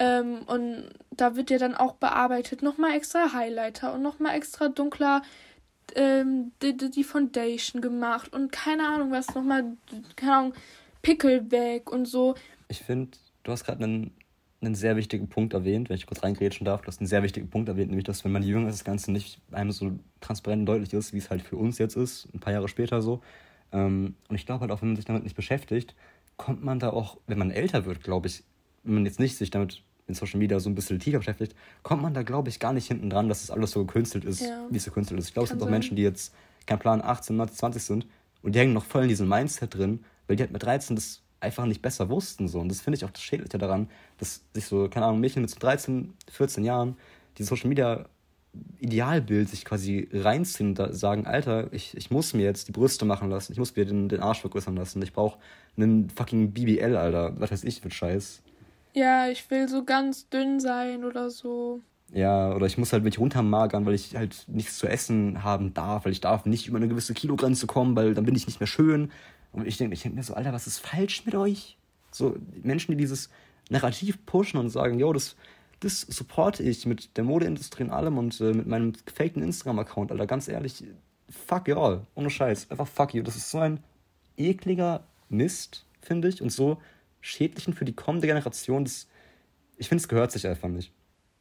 Ähm, 0.01 0.39
und 0.47 0.89
da 1.11 1.35
wird 1.35 1.51
ja 1.51 1.59
dann 1.59 1.75
auch 1.75 1.93
bearbeitet, 1.93 2.63
nochmal 2.63 2.95
extra 2.95 3.33
Highlighter 3.33 3.93
und 3.93 4.01
nochmal 4.01 4.35
extra 4.35 4.67
dunkler 4.67 5.21
ähm, 5.95 6.53
die, 6.63 6.75
die 6.75 7.03
Foundation 7.03 7.83
gemacht 7.83 8.33
und 8.33 8.51
keine 8.51 8.87
Ahnung 8.87 9.11
was, 9.11 9.35
nochmal, 9.35 9.77
keine 10.15 10.35
Ahnung, 10.35 10.53
Pickel 11.03 11.51
weg 11.51 11.91
und 11.91 12.05
so. 12.05 12.33
Ich 12.67 12.79
finde, 12.79 13.11
du 13.43 13.51
hast 13.51 13.63
gerade 13.63 13.83
einen, 13.83 14.11
einen 14.61 14.73
sehr 14.73 14.95
wichtigen 14.95 15.29
Punkt 15.29 15.53
erwähnt, 15.53 15.89
wenn 15.89 15.97
ich 15.97 16.07
kurz 16.07 16.23
reingrätschen 16.23 16.65
darf. 16.65 16.81
Du 16.81 16.87
hast 16.87 16.99
einen 16.99 17.07
sehr 17.07 17.21
wichtigen 17.21 17.51
Punkt 17.51 17.69
erwähnt, 17.69 17.89
nämlich, 17.89 18.05
dass 18.05 18.25
wenn 18.25 18.31
man 18.31 18.41
jünger 18.41 18.69
ist, 18.69 18.79
das 18.79 18.85
Ganze 18.85 19.11
nicht 19.11 19.39
einem 19.51 19.71
so 19.71 19.91
transparent 20.19 20.61
und 20.61 20.65
deutlich 20.65 20.93
ist, 20.93 21.13
wie 21.13 21.19
es 21.19 21.29
halt 21.29 21.43
für 21.43 21.57
uns 21.57 21.77
jetzt 21.77 21.95
ist, 21.95 22.27
ein 22.33 22.39
paar 22.39 22.53
Jahre 22.53 22.69
später 22.69 23.03
so. 23.03 23.21
Ähm, 23.71 24.15
und 24.29 24.35
ich 24.35 24.47
glaube 24.47 24.61
halt 24.61 24.71
auch, 24.71 24.81
wenn 24.81 24.89
man 24.89 24.95
sich 24.95 25.05
damit 25.05 25.23
nicht 25.23 25.35
beschäftigt, 25.35 25.93
kommt 26.37 26.63
man 26.63 26.79
da 26.79 26.89
auch, 26.89 27.17
wenn 27.27 27.37
man 27.37 27.51
älter 27.51 27.85
wird, 27.85 28.03
glaube 28.03 28.27
ich, 28.27 28.43
wenn 28.83 28.95
man 28.95 29.05
jetzt 29.05 29.19
nicht 29.19 29.37
sich 29.37 29.51
damit 29.51 29.83
in 30.11 30.15
Social 30.15 30.39
Media 30.39 30.59
so 30.59 30.69
ein 30.69 30.75
bisschen 30.75 30.99
tiefer 30.99 31.17
beschäftigt, 31.19 31.55
kommt 31.83 32.01
man 32.01 32.13
da, 32.13 32.23
glaube 32.23 32.49
ich, 32.49 32.59
gar 32.59 32.73
nicht 32.73 32.87
hinten 32.87 33.09
dran, 33.09 33.29
dass 33.29 33.41
das 33.41 33.51
alles 33.51 33.71
so 33.71 33.85
gekünstelt 33.85 34.25
ist, 34.25 34.41
ja. 34.41 34.65
wie 34.69 34.77
es 34.77 34.83
so 34.83 34.91
gekünstelt 34.91 35.19
ist. 35.19 35.27
Ich 35.27 35.33
glaube, 35.33 35.45
es 35.45 35.51
gibt 35.51 35.63
auch 35.63 35.69
Menschen, 35.69 35.95
die 35.95 36.03
jetzt 36.03 36.33
kein 36.65 36.79
Plan 36.79 37.01
18, 37.01 37.35
19, 37.35 37.57
20 37.57 37.83
sind 37.83 38.07
und 38.43 38.55
die 38.55 38.59
hängen 38.59 38.73
noch 38.73 38.85
voll 38.85 39.03
in 39.03 39.09
diesem 39.09 39.27
Mindset 39.27 39.73
drin, 39.75 40.03
weil 40.27 40.35
die 40.35 40.43
halt 40.43 40.51
mit 40.51 40.63
13 40.63 40.95
das 40.95 41.21
einfach 41.39 41.65
nicht 41.65 41.81
besser 41.81 42.09
wussten. 42.09 42.47
So. 42.47 42.59
Und 42.59 42.69
das 42.69 42.81
finde 42.81 42.97
ich 42.97 43.05
auch 43.05 43.09
das 43.09 43.21
Schädliche 43.21 43.57
daran, 43.57 43.89
dass 44.17 44.43
sich 44.53 44.65
so, 44.65 44.87
keine 44.89 45.07
Ahnung, 45.07 45.19
Mädchen 45.19 45.41
mit 45.41 45.49
so 45.49 45.59
13, 45.59 46.13
14 46.29 46.63
Jahren 46.63 46.97
die 47.37 47.43
Social 47.43 47.67
Media 47.67 48.05
Idealbild 48.79 49.47
sich 49.47 49.63
quasi 49.63 50.09
reinziehen 50.11 50.77
und 50.77 50.93
sagen, 50.93 51.25
Alter, 51.25 51.71
ich, 51.71 51.95
ich 51.95 52.11
muss 52.11 52.33
mir 52.33 52.43
jetzt 52.43 52.67
die 52.67 52.73
Brüste 52.73 53.05
machen 53.05 53.29
lassen, 53.29 53.53
ich 53.53 53.59
muss 53.59 53.75
mir 53.75 53.85
den, 53.85 54.09
den 54.09 54.19
Arsch 54.19 54.41
vergrößern 54.41 54.75
lassen, 54.75 55.01
ich 55.01 55.13
brauche 55.13 55.39
einen 55.77 56.09
fucking 56.09 56.51
BBL, 56.51 56.97
Alter, 56.97 57.39
was 57.39 57.51
weiß 57.51 57.63
ich 57.63 57.79
für 57.79 57.89
Scheiß. 57.89 58.41
Ja, 58.93 59.27
ich 59.29 59.49
will 59.49 59.67
so 59.67 59.83
ganz 59.83 60.29
dünn 60.29 60.59
sein 60.59 61.03
oder 61.05 61.29
so. 61.29 61.81
Ja, 62.13 62.53
oder 62.53 62.65
ich 62.65 62.77
muss 62.77 62.91
halt 62.91 63.03
mich 63.03 63.19
runtermagern, 63.19 63.85
weil 63.85 63.93
ich 63.93 64.15
halt 64.15 64.43
nichts 64.47 64.77
zu 64.77 64.87
essen 64.87 65.43
haben 65.43 65.73
darf, 65.73 66.03
weil 66.03 66.11
ich 66.11 66.19
darf 66.19 66.45
nicht 66.45 66.67
über 66.67 66.77
eine 66.77 66.89
gewisse 66.89 67.13
Kilogrenze 67.13 67.67
kommen, 67.67 67.95
weil 67.95 68.13
dann 68.13 68.25
bin 68.25 68.35
ich 68.35 68.47
nicht 68.47 68.59
mehr 68.59 68.67
schön. 68.67 69.11
Und 69.53 69.65
ich 69.65 69.77
denke 69.77 69.93
ich 69.93 70.01
denk 70.01 70.15
mir 70.15 70.23
so, 70.23 70.33
Alter, 70.33 70.51
was 70.51 70.67
ist 70.67 70.79
falsch 70.79 71.25
mit 71.25 71.35
euch? 71.35 71.77
So 72.11 72.35
Menschen, 72.63 72.91
die 72.91 72.97
dieses 72.97 73.29
Narrativ 73.69 74.25
pushen 74.25 74.59
und 74.59 74.69
sagen, 74.69 74.99
yo, 74.99 75.13
das, 75.13 75.37
das 75.79 76.01
supporte 76.01 76.63
ich 76.63 76.85
mit 76.85 77.15
der 77.15 77.23
Modeindustrie 77.23 77.83
und 77.83 77.91
allem 77.91 78.17
und 78.17 78.41
äh, 78.41 78.53
mit 78.53 78.67
meinem 78.67 78.93
gefakten 79.05 79.41
Instagram-Account, 79.41 80.11
Alter, 80.11 80.27
ganz 80.27 80.49
ehrlich, 80.49 80.83
fuck 81.29 81.69
you 81.69 81.79
all, 81.79 82.05
ohne 82.15 82.29
Scheiß, 82.29 82.69
einfach 82.69 82.87
fuck 82.87 83.13
you. 83.13 83.23
Das 83.23 83.37
ist 83.37 83.49
so 83.49 83.59
ein 83.59 83.79
ekliger 84.35 85.05
Mist, 85.29 85.85
finde 86.01 86.27
ich, 86.27 86.41
und 86.41 86.51
so 86.51 86.77
Schädlichen 87.21 87.73
für 87.73 87.85
die 87.85 87.95
kommende 87.95 88.27
Generation, 88.27 88.83
das, 88.83 89.07
ich 89.77 89.87
finde, 89.87 90.01
es 90.01 90.07
gehört 90.07 90.31
sich 90.31 90.47
einfach 90.47 90.69
nicht. 90.69 90.91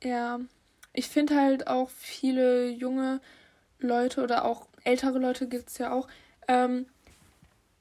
Ja, 0.03 0.41
ich 0.93 1.09
finde 1.09 1.37
halt 1.37 1.67
auch 1.67 1.91
viele 1.91 2.69
junge 2.69 3.21
Leute 3.79 4.23
oder 4.23 4.45
auch 4.45 4.69
ältere 4.85 5.19
Leute 5.19 5.49
gibt 5.49 5.69
es 5.69 5.79
ja 5.79 5.93
auch, 5.93 6.09
ähm, 6.49 6.87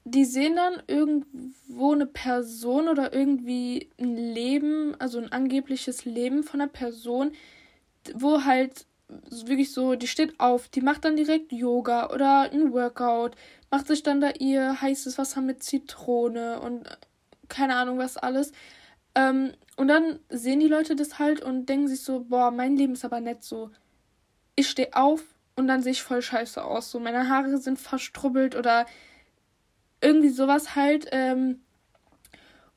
die 0.05 0.25
sehen 0.25 0.55
dann 0.55 0.81
irgendwo 0.87 1.93
eine 1.93 2.05
Person 2.07 2.87
oder 2.87 3.13
irgendwie 3.13 3.89
ein 3.99 4.15
Leben, 4.15 4.95
also 4.99 5.19
ein 5.19 5.31
angebliches 5.31 6.05
Leben 6.05 6.43
von 6.43 6.61
einer 6.61 6.69
Person, 6.69 7.33
wo 8.15 8.43
halt 8.43 8.85
wirklich 9.29 9.71
so, 9.71 9.95
die 9.95 10.07
steht 10.07 10.39
auf, 10.39 10.67
die 10.67 10.81
macht 10.81 11.05
dann 11.05 11.15
direkt 11.15 11.51
Yoga 11.51 12.09
oder 12.11 12.51
ein 12.51 12.73
Workout, 12.73 13.35
macht 13.71 13.87
sich 13.87 14.03
dann 14.03 14.21
da 14.21 14.31
ihr 14.31 14.81
heißes 14.81 15.17
Wasser 15.17 15.41
mit 15.41 15.63
Zitrone 15.63 16.59
und 16.59 16.87
keine 17.49 17.75
Ahnung 17.75 17.97
was 17.97 18.17
alles. 18.17 18.51
Ähm, 19.15 19.53
und 19.75 19.87
dann 19.87 20.19
sehen 20.29 20.59
die 20.59 20.67
Leute 20.67 20.95
das 20.95 21.19
halt 21.19 21.41
und 21.41 21.67
denken 21.67 21.87
sich 21.87 22.01
so, 22.01 22.25
boah, 22.25 22.51
mein 22.51 22.75
Leben 22.75 22.93
ist 22.93 23.05
aber 23.05 23.19
nett 23.19 23.43
so. 23.43 23.71
Ich 24.55 24.69
stehe 24.69 24.93
auf 24.93 25.23
und 25.55 25.67
dann 25.67 25.81
sehe 25.81 25.93
ich 25.93 26.03
voll 26.03 26.21
scheiße 26.21 26.63
aus. 26.63 26.91
So, 26.91 26.99
meine 26.99 27.29
Haare 27.29 27.57
sind 27.57 27.79
verstrubbelt 27.79 28.55
oder 28.55 28.85
irgendwie 30.01 30.29
sowas 30.29 30.75
halt. 30.75 31.07
Ähm, 31.11 31.61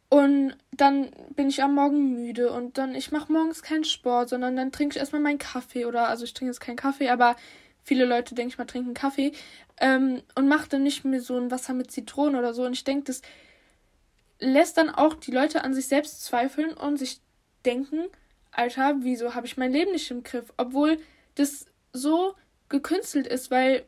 und 0.08 0.56
dann 0.72 1.10
bin 1.34 1.48
ich 1.48 1.62
am 1.62 1.74
Morgen 1.74 2.12
müde 2.12 2.52
und 2.52 2.76
dann, 2.76 2.94
ich 2.94 3.12
mache 3.12 3.32
morgens 3.32 3.62
keinen 3.62 3.84
Sport, 3.84 4.28
sondern 4.28 4.56
dann 4.56 4.70
trinke 4.70 4.94
ich 4.94 5.00
erstmal 5.00 5.22
meinen 5.22 5.38
Kaffee 5.38 5.86
oder, 5.86 6.08
also 6.08 6.24
ich 6.24 6.34
trinke 6.34 6.50
jetzt 6.50 6.60
keinen 6.60 6.76
Kaffee, 6.76 7.08
aber 7.08 7.34
viele 7.82 8.04
Leute, 8.04 8.34
denke 8.34 8.52
ich 8.52 8.58
mal, 8.58 8.66
trinken 8.66 8.94
Kaffee 8.94 9.32
ähm, 9.80 10.22
und 10.34 10.48
mache 10.48 10.68
dann 10.68 10.82
nicht 10.82 11.04
mehr 11.04 11.20
so 11.20 11.38
ein 11.38 11.50
Wasser 11.50 11.72
mit 11.72 11.90
Zitronen 11.90 12.36
oder 12.36 12.52
so. 12.52 12.64
Und 12.64 12.72
ich 12.72 12.84
denke, 12.84 13.04
das 13.04 13.22
lässt 14.42 14.76
dann 14.76 14.90
auch 14.90 15.14
die 15.14 15.30
Leute 15.30 15.64
an 15.64 15.72
sich 15.72 15.86
selbst 15.86 16.24
zweifeln 16.24 16.74
und 16.74 16.98
sich 16.98 17.20
denken, 17.64 18.06
Alter, 18.50 18.96
wieso 19.00 19.34
habe 19.34 19.46
ich 19.46 19.56
mein 19.56 19.72
Leben 19.72 19.92
nicht 19.92 20.10
im 20.10 20.22
Griff? 20.22 20.52
Obwohl 20.56 20.98
das 21.36 21.66
so 21.92 22.34
gekünstelt 22.68 23.26
ist, 23.26 23.50
weil 23.50 23.84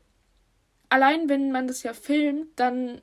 allein 0.89 1.29
wenn 1.29 1.53
man 1.53 1.67
das 1.67 1.83
ja 1.83 1.93
filmt, 1.93 2.49
dann 2.57 3.03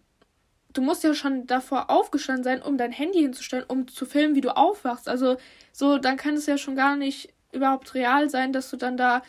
du 0.73 0.81
musst 0.81 1.03
ja 1.03 1.13
schon 1.13 1.47
davor 1.47 1.89
aufgestanden 1.89 2.43
sein, 2.43 2.61
um 2.61 2.77
dein 2.77 2.93
Handy 2.93 3.19
hinzustellen, 3.19 3.65
um 3.67 3.87
zu 3.87 4.05
filmen, 4.05 4.35
wie 4.35 4.41
du 4.41 4.55
aufwachst. 4.55 5.09
Also 5.09 5.37
so, 5.73 5.97
dann 5.97 6.17
kann 6.17 6.35
es 6.35 6.45
ja 6.45 6.57
schon 6.57 6.75
gar 6.75 6.95
nicht 6.95 7.33
überhaupt 7.51 7.93
real 7.93 8.29
sein, 8.29 8.53
dass 8.53 8.69
du 8.69 8.77
dann 8.77 8.95
da 8.95 9.21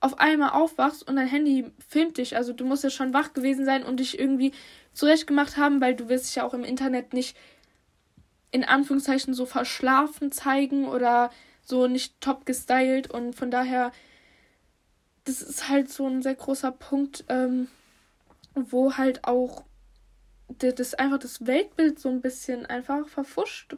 auf 0.00 0.18
einmal 0.18 0.50
aufwachst 0.50 1.06
und 1.06 1.16
dein 1.16 1.28
Handy 1.28 1.70
filmt 1.86 2.18
dich. 2.18 2.34
Also 2.34 2.52
du 2.52 2.64
musst 2.64 2.82
ja 2.82 2.90
schon 2.90 3.14
wach 3.14 3.32
gewesen 3.34 3.64
sein 3.64 3.84
und 3.84 4.00
dich 4.00 4.18
irgendwie 4.18 4.52
zurechtgemacht 4.92 5.56
haben, 5.56 5.80
weil 5.80 5.94
du 5.94 6.08
wirst 6.08 6.26
dich 6.26 6.36
ja 6.36 6.44
auch 6.44 6.54
im 6.54 6.64
Internet 6.64 7.12
nicht 7.12 7.36
in 8.50 8.64
Anführungszeichen 8.64 9.34
so 9.34 9.46
verschlafen 9.46 10.32
zeigen 10.32 10.86
oder 10.86 11.30
so 11.64 11.86
nicht 11.86 12.20
top 12.20 12.46
gestylt 12.46 13.10
und 13.10 13.34
von 13.34 13.50
daher 13.50 13.92
das 15.24 15.42
ist 15.42 15.68
halt 15.68 15.90
so 15.90 16.06
ein 16.06 16.22
sehr 16.22 16.34
großer 16.34 16.72
Punkt, 16.72 17.24
ähm, 17.28 17.68
wo 18.54 18.96
halt 18.96 19.24
auch 19.24 19.64
das 20.58 20.94
einfach 20.94 21.18
das 21.18 21.46
Weltbild 21.46 22.00
so 22.00 22.08
ein 22.08 22.20
bisschen 22.20 22.66
einfach 22.66 23.06
verfuscht 23.08 23.76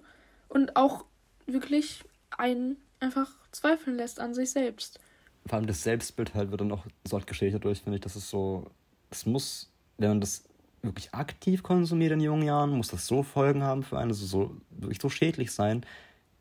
und 0.48 0.76
auch 0.76 1.04
wirklich 1.46 2.04
einen 2.30 2.76
einfach 3.00 3.30
zweifeln 3.50 3.96
lässt 3.96 4.20
an 4.20 4.32
sich 4.32 4.52
selbst. 4.52 4.98
Vor 5.46 5.58
allem 5.58 5.66
das 5.66 5.82
Selbstbild 5.82 6.34
halt 6.34 6.50
wird 6.50 6.60
dann 6.60 6.72
auch 6.72 6.86
so 7.06 7.18
geschädigt 7.18 7.56
dadurch, 7.56 7.82
finde 7.82 7.96
ich, 7.96 8.02
dass 8.02 8.16
es 8.16 8.30
so, 8.30 8.70
es 9.10 9.26
muss, 9.26 9.70
wenn 9.98 10.10
man 10.10 10.20
das 10.20 10.44
wirklich 10.82 11.14
aktiv 11.14 11.62
konsumiert 11.62 12.12
in 12.12 12.20
jungen 12.20 12.42
Jahren, 12.42 12.70
muss 12.70 12.88
das 12.88 13.06
so 13.06 13.22
Folgen 13.22 13.62
haben 13.62 13.82
für 13.82 13.98
einen, 13.98 14.10
also 14.10 14.26
so, 14.26 14.56
wirklich 14.70 15.00
so 15.00 15.08
schädlich 15.08 15.52
sein. 15.52 15.86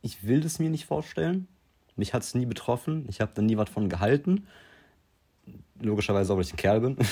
Ich 0.02 0.26
will 0.28 0.42
das 0.42 0.60
mir 0.60 0.70
nicht 0.70 0.86
vorstellen. 0.86 1.48
Mich 1.96 2.14
hat 2.14 2.24
es 2.24 2.34
nie 2.34 2.46
betroffen. 2.46 3.06
Ich 3.10 3.22
habe 3.22 3.32
da 3.36 3.42
nie 3.42 3.58
was 3.58 3.70
von 3.70 3.90
gehalten. 3.90 4.48
Logischerweise 5.80 6.34
auch, 6.34 6.38
weil 6.38 6.46
ich 6.46 6.54
ein 6.54 6.58
Kerl 6.58 6.82
bin. 6.82 6.98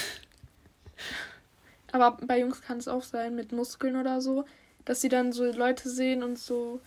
Aber 1.92 2.18
bei 2.26 2.40
Jungs 2.40 2.62
kann 2.62 2.78
es 2.78 2.88
auch 2.88 3.04
sein, 3.04 3.36
mit 3.36 3.52
Muskeln 3.52 3.96
oder 3.96 4.22
so, 4.22 4.46
dass 4.86 5.02
sie 5.02 5.10
dann 5.10 5.32
so 5.32 5.44
Leute 5.52 5.90
sehen 5.90 6.24
und 6.24 6.38
so. 6.38 6.82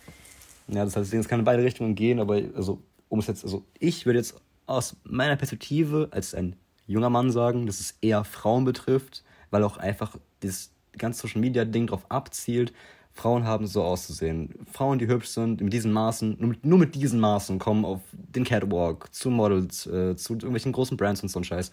Ja, 0.67 0.85
das 0.85 0.95
heißt, 0.95 1.13
es 1.13 1.27
kann 1.27 1.39
in 1.39 1.45
beide 1.45 1.63
Richtungen 1.63 1.95
gehen, 1.95 2.19
aber 2.19 2.35
also, 2.55 2.81
um 3.09 3.19
es 3.19 3.27
jetzt, 3.27 3.43
also 3.43 3.65
ich 3.79 4.05
würde 4.05 4.19
jetzt 4.19 4.35
aus 4.65 4.95
meiner 5.03 5.35
Perspektive 5.35 6.07
als 6.11 6.33
ein 6.33 6.55
junger 6.87 7.09
Mann 7.09 7.31
sagen, 7.31 7.65
dass 7.65 7.79
es 7.79 7.97
eher 8.01 8.23
Frauen 8.23 8.63
betrifft, 8.63 9.23
weil 9.51 9.63
auch 9.63 9.77
einfach 9.77 10.17
das 10.47 10.71
ganze 10.97 11.21
Social 11.21 11.41
Media 11.41 11.65
Ding 11.65 11.87
darauf 11.87 12.09
abzielt, 12.09 12.73
Frauen 13.13 13.45
haben 13.45 13.67
so 13.67 13.83
auszusehen. 13.83 14.49
Frauen, 14.71 14.97
die 14.97 15.07
hübsch 15.07 15.27
sind, 15.27 15.61
mit 15.61 15.71
diesen 15.71 15.91
Maßen, 15.91 16.35
nur 16.39 16.49
mit, 16.49 16.65
nur 16.65 16.79
mit 16.79 16.95
diesen 16.95 17.19
Maßen 17.19 17.59
kommen 17.59 17.85
auf 17.85 18.01
den 18.11 18.43
Catwalk, 18.43 19.13
zu 19.13 19.29
Models, 19.29 19.85
äh, 19.85 20.15
zu 20.15 20.33
irgendwelchen 20.33 20.71
großen 20.71 20.97
Brands 20.97 21.21
und 21.21 21.29
so 21.29 21.39
ein 21.39 21.43
Scheiß. 21.43 21.71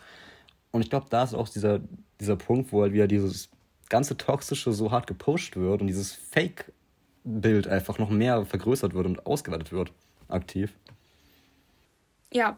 Und 0.71 0.83
ich 0.83 0.91
glaube, 0.91 1.07
da 1.09 1.25
ist 1.25 1.35
auch 1.35 1.49
dieser, 1.49 1.81
dieser 2.21 2.37
Punkt, 2.37 2.73
wo 2.73 2.83
halt 2.83 2.93
wieder 2.93 3.07
dieses 3.07 3.49
ganze 3.89 4.17
Toxische 4.17 4.73
so 4.73 4.91
hart 4.91 5.07
gepusht 5.07 5.57
wird 5.57 5.81
und 5.81 5.87
dieses 5.87 6.13
Fake-Bild 6.13 7.67
einfach 7.67 7.99
noch 7.99 8.11
mehr 8.11 8.45
vergrößert 8.45 8.93
wird 8.95 9.07
und 9.07 9.27
ausgeweitet 9.27 9.73
wird, 9.73 9.93
aktiv. 10.29 10.75
Ja, 12.33 12.57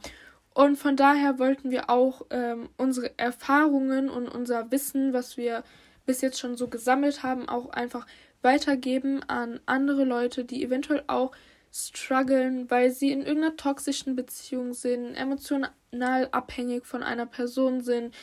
und 0.54 0.76
von 0.76 0.97
daher 0.97 1.38
wollten 1.38 1.71
wir 1.71 1.88
auch 1.88 2.26
ähm, 2.31 2.69
unsere 2.76 3.19
Erfahrungen 3.19 4.11
und 4.11 4.28
unser 4.28 4.71
Wissen, 4.71 5.14
was 5.14 5.37
wir 5.37 5.62
bis 6.07 6.21
jetzt 6.21 6.39
schon 6.39 6.57
so 6.57 6.69
gesammelt 6.69 7.23
haben, 7.23 7.49
auch 7.49 7.71
einfach 7.71 8.07
weitergeben 8.43 9.23
an 9.25 9.61
andere 9.67 10.05
Leute, 10.05 10.45
die 10.45 10.65
eventuell 10.65 11.05
auch 11.07 11.33
strugglen, 11.73 12.71
weil 12.71 12.91
sie 12.91 13.13
in 13.13 13.23
irgendeiner 13.23 13.57
toxischen 13.57 14.15
Beziehung 14.15 14.75
sind, 14.75 15.15
emotional 15.15 16.29
abhängig 16.31 16.87
von 16.87 17.03
einer 17.03 17.27
Person 17.27 17.81
sind 17.81 18.15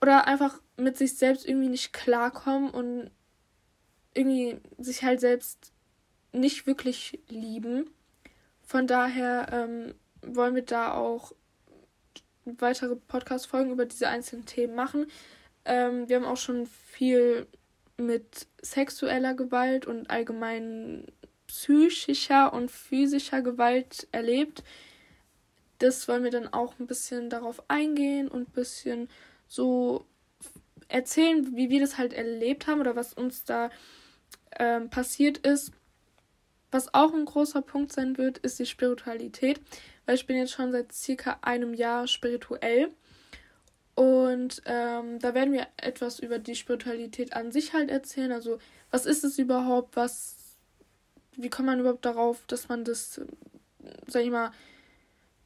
oder 0.00 0.26
einfach 0.26 0.60
mit 0.76 0.96
sich 0.96 1.16
selbst 1.16 1.46
irgendwie 1.46 1.68
nicht 1.68 1.92
klarkommen 1.92 2.70
und 2.70 3.10
irgendwie 4.14 4.60
sich 4.78 5.04
halt 5.04 5.20
selbst 5.20 5.72
nicht 6.32 6.66
wirklich 6.66 7.20
lieben. 7.28 7.90
Von 8.62 8.86
daher 8.86 9.48
ähm, 9.52 9.94
wollen 10.22 10.54
wir 10.54 10.62
da 10.62 10.94
auch 10.94 11.32
weitere 12.44 12.96
Podcast-Folgen 12.96 13.70
über 13.70 13.86
diese 13.86 14.08
einzelnen 14.08 14.46
Themen 14.46 14.74
machen. 14.74 15.06
Ähm, 15.70 16.08
wir 16.08 16.16
haben 16.16 16.24
auch 16.24 16.36
schon 16.36 16.66
viel 16.66 17.46
mit 17.96 18.48
sexueller 18.60 19.34
Gewalt 19.34 19.86
und 19.86 20.10
allgemein 20.10 21.06
psychischer 21.46 22.52
und 22.52 22.72
physischer 22.72 23.40
Gewalt 23.40 24.08
erlebt. 24.10 24.64
Das 25.78 26.08
wollen 26.08 26.24
wir 26.24 26.32
dann 26.32 26.52
auch 26.52 26.74
ein 26.80 26.88
bisschen 26.88 27.30
darauf 27.30 27.62
eingehen 27.68 28.26
und 28.26 28.48
ein 28.48 28.52
bisschen 28.52 29.08
so 29.46 30.06
erzählen, 30.88 31.56
wie 31.56 31.70
wir 31.70 31.78
das 31.78 31.98
halt 31.98 32.14
erlebt 32.14 32.66
haben 32.66 32.80
oder 32.80 32.96
was 32.96 33.14
uns 33.14 33.44
da 33.44 33.70
ähm, 34.58 34.90
passiert 34.90 35.38
ist. 35.38 35.70
Was 36.72 36.92
auch 36.94 37.14
ein 37.14 37.26
großer 37.26 37.62
Punkt 37.62 37.92
sein 37.92 38.18
wird, 38.18 38.38
ist 38.38 38.58
die 38.58 38.66
Spiritualität, 38.66 39.60
weil 40.04 40.16
ich 40.16 40.26
bin 40.26 40.36
jetzt 40.36 40.52
schon 40.52 40.72
seit 40.72 40.92
circa 40.92 41.38
einem 41.42 41.74
Jahr 41.74 42.08
spirituell 42.08 42.90
und 43.94 44.62
ähm, 44.66 45.18
da 45.18 45.34
werden 45.34 45.52
wir 45.52 45.66
etwas 45.76 46.18
über 46.18 46.38
die 46.38 46.54
Spiritualität 46.54 47.34
an 47.34 47.52
sich 47.52 47.72
halt 47.72 47.90
erzählen. 47.90 48.32
Also, 48.32 48.58
was 48.90 49.06
ist 49.06 49.24
es 49.24 49.38
überhaupt? 49.38 49.96
Was, 49.96 50.56
wie 51.36 51.50
kommt 51.50 51.66
man 51.66 51.80
überhaupt 51.80 52.04
darauf, 52.04 52.44
dass 52.46 52.68
man 52.68 52.84
das, 52.84 53.20
sag 54.06 54.22
ich 54.22 54.30
mal, 54.30 54.52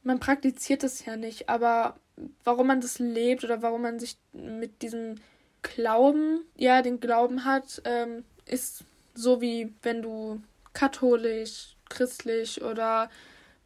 man 0.03 0.19
praktiziert 0.19 0.83
es 0.83 1.03
ja 1.03 1.17
nicht, 1.17 1.49
aber 1.49 1.99
warum 2.43 2.67
man 2.67 2.81
das 2.81 2.99
lebt 2.99 3.43
oder 3.43 3.61
warum 3.61 3.81
man 3.81 3.99
sich 3.99 4.17
mit 4.31 4.81
diesem 4.81 5.15
Glauben, 5.63 6.41
ja, 6.55 6.81
den 6.81 6.99
Glauben 6.99 7.43
hat, 7.43 7.81
ähm, 7.85 8.23
ist 8.45 8.83
so 9.15 9.41
wie 9.41 9.73
wenn 9.81 10.01
du 10.01 10.41
katholisch, 10.73 11.75
christlich 11.89 12.61
oder 12.61 13.09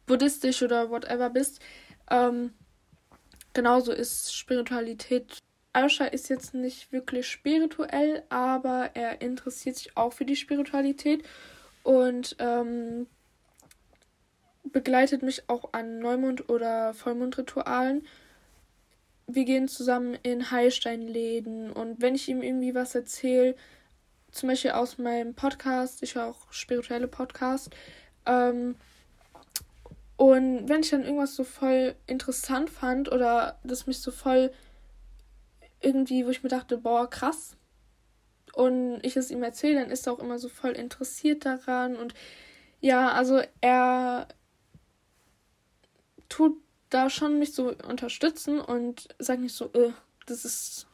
buddhistisch 0.06 0.62
oder 0.62 0.90
whatever 0.90 1.28
bist. 1.28 1.60
Ähm, 2.10 2.54
genauso 3.52 3.92
ist 3.92 4.34
Spiritualität. 4.34 5.38
Aisha 5.72 6.04
ist 6.06 6.28
jetzt 6.28 6.54
nicht 6.54 6.92
wirklich 6.92 7.28
spirituell, 7.28 8.24
aber 8.28 8.90
er 8.94 9.20
interessiert 9.20 9.76
sich 9.76 9.96
auch 9.96 10.12
für 10.12 10.24
die 10.24 10.36
Spiritualität 10.36 11.24
und 11.84 12.36
ähm, 12.38 13.06
begleitet 14.64 15.22
mich 15.22 15.48
auch 15.48 15.72
an 15.72 16.00
Neumond- 16.00 16.48
oder 16.48 16.92
Vollmondritualen. 16.94 18.06
Wir 19.26 19.44
gehen 19.44 19.68
zusammen 19.68 20.18
in 20.22 20.50
Heilsteinläden 20.50 21.70
und 21.70 22.00
wenn 22.00 22.16
ich 22.16 22.28
ihm 22.28 22.42
irgendwie 22.42 22.74
was 22.74 22.96
erzähle, 22.96 23.54
zum 24.32 24.48
Beispiel 24.48 24.72
aus 24.72 24.98
meinem 24.98 25.34
Podcast, 25.34 26.02
ich 26.02 26.14
höre 26.14 26.26
auch 26.26 26.52
spirituelle 26.52 27.08
Podcasts, 27.08 27.70
ähm, 28.26 28.76
und 30.20 30.68
wenn 30.68 30.82
ich 30.82 30.90
dann 30.90 31.02
irgendwas 31.02 31.34
so 31.34 31.44
voll 31.44 31.94
interessant 32.06 32.68
fand 32.68 33.10
oder 33.10 33.58
das 33.64 33.86
mich 33.86 34.00
so 34.00 34.10
voll 34.10 34.52
irgendwie, 35.80 36.26
wo 36.26 36.28
ich 36.28 36.42
mir 36.42 36.50
dachte, 36.50 36.76
boah, 36.76 37.08
krass, 37.08 37.56
und 38.52 39.00
ich 39.02 39.16
es 39.16 39.30
ihm 39.30 39.42
erzähle, 39.42 39.80
dann 39.80 39.90
ist 39.90 40.06
er 40.06 40.12
auch 40.12 40.18
immer 40.18 40.38
so 40.38 40.50
voll 40.50 40.72
interessiert 40.72 41.46
daran. 41.46 41.96
Und 41.96 42.12
ja, 42.82 43.12
also 43.12 43.40
er 43.62 44.28
tut 46.28 46.52
da 46.90 47.08
schon 47.08 47.38
mich 47.38 47.54
so 47.54 47.72
unterstützen 47.88 48.60
und 48.60 49.08
sagt 49.18 49.40
nicht 49.40 49.54
so, 49.54 49.72
äh, 49.72 49.92
das 50.26 50.44
ist 50.44 50.86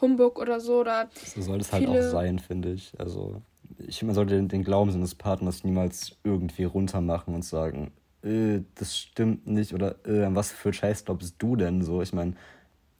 Humbug 0.00 0.38
oder 0.38 0.60
so. 0.60 0.80
Oder 0.80 1.10
so 1.26 1.42
soll 1.42 1.60
es 1.60 1.74
halt 1.74 1.86
auch 1.88 2.00
sein, 2.00 2.38
finde 2.38 2.72
ich. 2.72 2.98
Also 2.98 3.42
ich 3.86 4.02
man 4.02 4.14
sollte 4.14 4.34
den, 4.34 4.48
den 4.48 4.64
Glauben 4.64 4.92
seines 4.92 5.14
Partners 5.14 5.62
niemals 5.62 6.16
irgendwie 6.24 6.64
runtermachen 6.64 7.34
und 7.34 7.44
sagen, 7.44 7.92
äh, 8.26 8.62
das 8.74 8.98
stimmt 8.98 9.46
nicht 9.46 9.72
oder 9.72 10.04
äh, 10.06 10.34
was 10.34 10.52
für 10.52 10.72
Scheiß 10.72 11.04
glaubst 11.04 11.36
du 11.38 11.56
denn 11.56 11.82
so? 11.82 12.02
Ich 12.02 12.12
meine, 12.12 12.34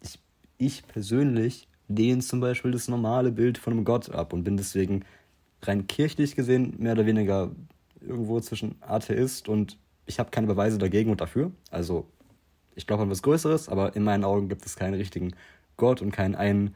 ich, 0.01 0.19
ich 0.59 0.87
persönlich 0.87 1.69
lehne 1.89 2.21
zum 2.21 2.41
Beispiel 2.41 2.71
das 2.71 2.89
normale 2.89 3.33
Bild 3.33 3.59
von 3.59 3.73
einem 3.73 3.85
Gott 3.85 4.11
ab 4.11 4.33
und 4.33 4.45
bin 4.45 4.57
deswegen 4.57 5.05
rein 5.63 5.87
kirchlich 5.87 6.37
gesehen 6.37 6.75
mehr 6.79 6.93
oder 6.93 7.07
weniger 7.07 7.51
irgendwo 8.01 8.41
zwischen 8.41 8.77
Atheist 8.81 9.49
und 9.49 9.79
ich 10.07 10.19
habe 10.19 10.31
keine 10.31 10.47
Beweise 10.47 10.79
dagegen 10.79 11.11
und 11.11 11.21
dafür. 11.21 11.51
Also 11.71 12.07
ich 12.75 12.87
glaube 12.87 13.03
an 13.03 13.11
was 13.11 13.23
Größeres, 13.23 13.69
aber 13.69 13.97
in 13.97 14.05
meinen 14.05 14.25
Augen 14.25 14.49
gibt 14.49 14.65
es 14.65 14.77
keinen 14.77 14.95
richtigen 14.95 15.35
Gott 15.77 16.03
und 16.03 16.13
kein 16.13 16.35
ein, 16.35 16.75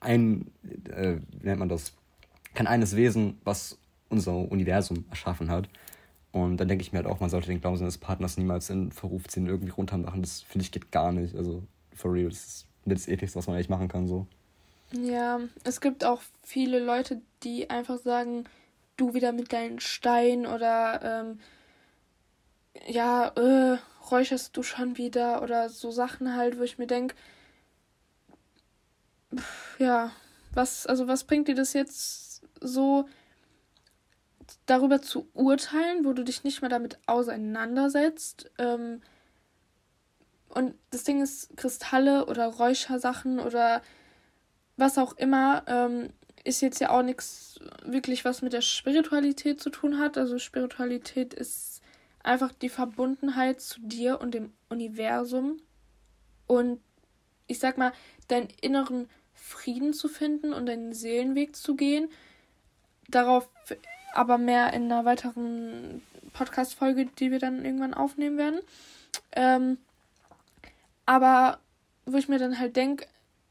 ein 0.00 0.50
äh, 0.88 1.16
wie 1.40 1.46
nennt 1.46 1.60
man 1.60 1.68
das, 1.68 1.94
kein 2.54 2.66
eines 2.66 2.96
Wesen, 2.96 3.38
was 3.44 3.78
unser 4.08 4.34
Universum 4.34 5.04
erschaffen 5.10 5.50
hat. 5.50 5.68
Und 6.32 6.56
dann 6.56 6.68
denke 6.68 6.82
ich 6.82 6.92
mir 6.92 6.98
halt 6.98 7.06
auch, 7.06 7.20
man 7.20 7.30
sollte 7.30 7.48
den 7.48 7.60
Glauben 7.60 7.76
seines 7.76 7.98
Partners 7.98 8.38
niemals 8.38 8.70
in 8.70 8.90
Verruf 8.90 9.28
ziehen, 9.28 9.46
irgendwie 9.46 9.72
runtermachen. 9.72 10.22
Das 10.22 10.40
finde 10.42 10.64
ich 10.64 10.72
geht 10.72 10.90
gar 10.90 11.12
nicht. 11.12 11.34
Also, 11.36 11.62
for 11.94 12.12
real, 12.12 12.30
das 12.30 12.38
ist 12.38 12.66
das 12.84 13.08
Ekligste, 13.08 13.38
was 13.38 13.46
man 13.46 13.56
eigentlich 13.56 13.68
machen 13.68 13.88
kann, 13.88 14.08
so. 14.08 14.26
Ja, 14.92 15.40
es 15.64 15.80
gibt 15.80 16.04
auch 16.04 16.22
viele 16.42 16.78
Leute, 16.78 17.20
die 17.42 17.70
einfach 17.70 17.98
sagen, 17.98 18.44
du 18.96 19.14
wieder 19.14 19.32
mit 19.32 19.52
deinen 19.52 19.80
Steinen 19.80 20.46
oder, 20.46 21.00
ähm, 21.02 21.40
ja, 22.86 23.28
äh, 23.36 23.78
räucherst 24.10 24.56
du 24.56 24.62
schon 24.62 24.96
wieder 24.96 25.42
oder 25.42 25.68
so 25.68 25.90
Sachen 25.90 26.34
halt, 26.36 26.58
wo 26.58 26.62
ich 26.62 26.78
mir 26.78 26.86
denke, 26.86 27.14
ja, 29.78 30.12
was, 30.52 30.86
also 30.86 31.08
was 31.08 31.24
bringt 31.24 31.48
dir 31.48 31.54
das 31.54 31.72
jetzt 31.72 32.42
so 32.60 33.06
darüber 34.66 35.02
zu 35.02 35.28
urteilen, 35.34 36.04
wo 36.04 36.12
du 36.12 36.24
dich 36.24 36.44
nicht 36.44 36.60
mehr 36.62 36.70
damit 36.70 36.98
auseinandersetzt? 37.06 38.50
Ähm, 38.58 39.02
und 40.48 40.74
das 40.90 41.04
Ding 41.04 41.22
ist, 41.22 41.56
Kristalle 41.56 42.26
oder 42.26 42.46
Räuchersachen 42.46 43.40
oder 43.40 43.82
was 44.76 44.98
auch 44.98 45.16
immer, 45.16 45.64
ähm, 45.66 46.10
ist 46.44 46.60
jetzt 46.60 46.80
ja 46.80 46.90
auch 46.90 47.02
nichts 47.02 47.60
wirklich, 47.84 48.24
was 48.24 48.42
mit 48.42 48.52
der 48.52 48.60
Spiritualität 48.60 49.60
zu 49.60 49.70
tun 49.70 49.98
hat. 49.98 50.18
Also 50.18 50.38
Spiritualität 50.38 51.34
ist 51.34 51.80
einfach 52.22 52.52
die 52.52 52.68
Verbundenheit 52.68 53.60
zu 53.60 53.80
dir 53.80 54.20
und 54.20 54.34
dem 54.34 54.52
Universum 54.68 55.60
und 56.46 56.80
ich 57.46 57.58
sag 57.58 57.78
mal, 57.78 57.92
deinen 58.28 58.48
inneren 58.60 59.08
Frieden 59.34 59.92
zu 59.92 60.08
finden 60.08 60.52
und 60.52 60.66
deinen 60.66 60.92
Seelenweg 60.92 61.56
zu 61.56 61.74
gehen. 61.74 62.08
Darauf 63.08 63.48
aber 64.12 64.38
mehr 64.38 64.72
in 64.72 64.84
einer 64.84 65.04
weiteren 65.04 66.02
Podcast-Folge, 66.32 67.06
die 67.18 67.30
wir 67.30 67.38
dann 67.38 67.64
irgendwann 67.64 67.94
aufnehmen 67.94 68.38
werden. 68.38 68.60
Ähm, 69.32 69.78
aber 71.06 71.58
wo 72.06 72.16
ich 72.16 72.28
mir 72.28 72.38
dann 72.38 72.58
halt 72.58 72.76
denke, 72.76 73.06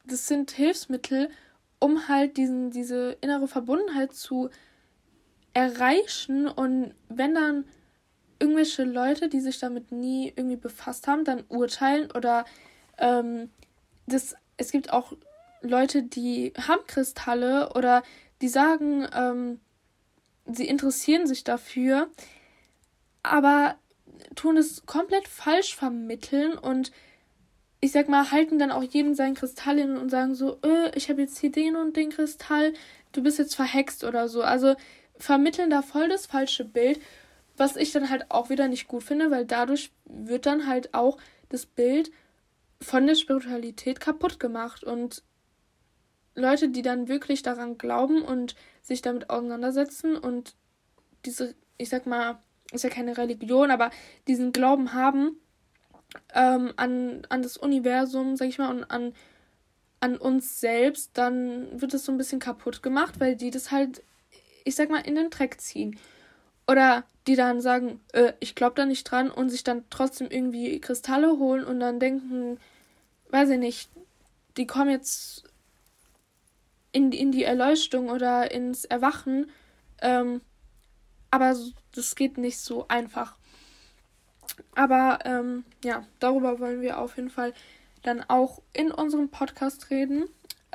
das 0.05 0.27
sind 0.27 0.51
Hilfsmittel, 0.51 1.29
um 1.79 2.07
halt 2.07 2.37
diesen, 2.37 2.71
diese 2.71 3.17
innere 3.21 3.47
Verbundenheit 3.47 4.13
zu 4.13 4.49
erreichen. 5.53 6.47
Und 6.47 6.93
wenn 7.09 7.35
dann 7.35 7.65
irgendwelche 8.39 8.83
Leute, 8.83 9.29
die 9.29 9.39
sich 9.39 9.59
damit 9.59 9.91
nie 9.91 10.33
irgendwie 10.35 10.55
befasst 10.55 11.07
haben, 11.07 11.23
dann 11.23 11.43
urteilen 11.49 12.09
oder 12.11 12.45
ähm, 12.97 13.49
das, 14.07 14.35
es 14.57 14.71
gibt 14.71 14.91
auch 14.91 15.13
Leute, 15.61 16.03
die 16.03 16.53
haben 16.67 16.85
Kristalle 16.87 17.73
oder 17.73 18.03
die 18.41 18.47
sagen, 18.47 19.07
ähm, 19.13 19.59
sie 20.55 20.67
interessieren 20.67 21.27
sich 21.27 21.43
dafür, 21.43 22.09
aber 23.23 23.75
tun 24.35 24.57
es 24.57 24.85
komplett 24.85 25.27
falsch 25.27 25.75
vermitteln 25.75 26.57
und 26.57 26.91
ich 27.81 27.91
sag 27.91 28.07
mal, 28.09 28.31
halten 28.31 28.59
dann 28.59 28.71
auch 28.71 28.83
jedem 28.83 29.15
seinen 29.15 29.33
Kristall 29.33 29.79
hin 29.79 29.97
und 29.97 30.09
sagen 30.09 30.35
so, 30.35 30.59
äh, 30.63 30.95
ich 30.95 31.09
habe 31.09 31.21
jetzt 31.21 31.39
hier 31.39 31.51
den 31.51 31.75
und 31.75 31.97
den 31.97 32.11
Kristall, 32.11 32.73
du 33.11 33.23
bist 33.23 33.39
jetzt 33.39 33.55
verhext 33.55 34.03
oder 34.03 34.29
so. 34.29 34.43
Also 34.43 34.75
vermitteln 35.17 35.71
da 35.71 35.81
voll 35.81 36.07
das 36.07 36.27
falsche 36.27 36.63
Bild, 36.63 37.01
was 37.57 37.75
ich 37.75 37.91
dann 37.91 38.09
halt 38.09 38.29
auch 38.29 38.49
wieder 38.49 38.67
nicht 38.67 38.87
gut 38.87 39.03
finde, 39.03 39.31
weil 39.31 39.45
dadurch 39.45 39.91
wird 40.05 40.45
dann 40.45 40.67
halt 40.67 40.93
auch 40.93 41.17
das 41.49 41.65
Bild 41.65 42.11
von 42.79 43.07
der 43.07 43.15
Spiritualität 43.15 43.99
kaputt 43.99 44.39
gemacht 44.39 44.83
und 44.83 45.23
Leute, 46.35 46.69
die 46.69 46.81
dann 46.81 47.07
wirklich 47.07 47.43
daran 47.43 47.77
glauben 47.77 48.21
und 48.21 48.55
sich 48.81 49.01
damit 49.01 49.29
auseinandersetzen 49.29 50.15
und 50.15 50.55
diese, 51.25 51.55
ich 51.77 51.89
sag 51.89 52.05
mal, 52.05 52.39
ist 52.71 52.83
ja 52.83 52.89
keine 52.89 53.17
Religion, 53.17 53.69
aber 53.69 53.91
diesen 54.27 54.53
Glauben 54.53 54.93
haben 54.93 55.37
ähm, 56.33 56.73
an, 56.77 57.25
an 57.29 57.41
das 57.41 57.57
Universum, 57.57 58.35
sag 58.35 58.47
ich 58.47 58.57
mal, 58.57 58.69
und 58.69 58.85
an, 58.85 59.13
an 59.99 60.17
uns 60.17 60.59
selbst, 60.59 61.11
dann 61.13 61.81
wird 61.81 61.93
es 61.93 62.05
so 62.05 62.11
ein 62.11 62.17
bisschen 62.17 62.39
kaputt 62.39 62.81
gemacht, 62.81 63.19
weil 63.19 63.35
die 63.35 63.51
das 63.51 63.71
halt, 63.71 64.03
ich 64.63 64.75
sag 64.75 64.89
mal, 64.89 64.99
in 64.99 65.15
den 65.15 65.29
Dreck 65.29 65.59
ziehen. 65.59 65.99
Oder 66.67 67.03
die 67.27 67.35
dann 67.35 67.61
sagen, 67.61 67.99
äh, 68.13 68.33
ich 68.39 68.55
glaube 68.55 68.75
da 68.75 68.85
nicht 68.85 69.03
dran 69.03 69.29
und 69.29 69.49
sich 69.49 69.63
dann 69.63 69.83
trotzdem 69.89 70.29
irgendwie 70.29 70.79
Kristalle 70.79 71.37
holen 71.37 71.65
und 71.65 71.79
dann 71.79 71.99
denken, 71.99 72.57
weiß 73.29 73.49
ich 73.49 73.59
nicht, 73.59 73.89
die 74.57 74.67
kommen 74.67 74.89
jetzt 74.89 75.43
in, 76.91 77.11
in 77.11 77.31
die 77.31 77.43
Erleuchtung 77.43 78.09
oder 78.09 78.51
ins 78.51 78.85
Erwachen. 78.85 79.49
Ähm, 80.01 80.41
aber 81.29 81.55
das 81.95 82.15
geht 82.15 82.37
nicht 82.37 82.59
so 82.59 82.87
einfach. 82.87 83.35
Aber 84.75 85.19
ähm, 85.25 85.63
ja, 85.83 86.05
darüber 86.19 86.59
wollen 86.59 86.81
wir 86.81 86.99
auf 86.99 87.15
jeden 87.15 87.29
Fall 87.29 87.53
dann 88.03 88.23
auch 88.27 88.61
in 88.73 88.91
unserem 88.91 89.29
Podcast 89.29 89.89
reden. 89.89 90.25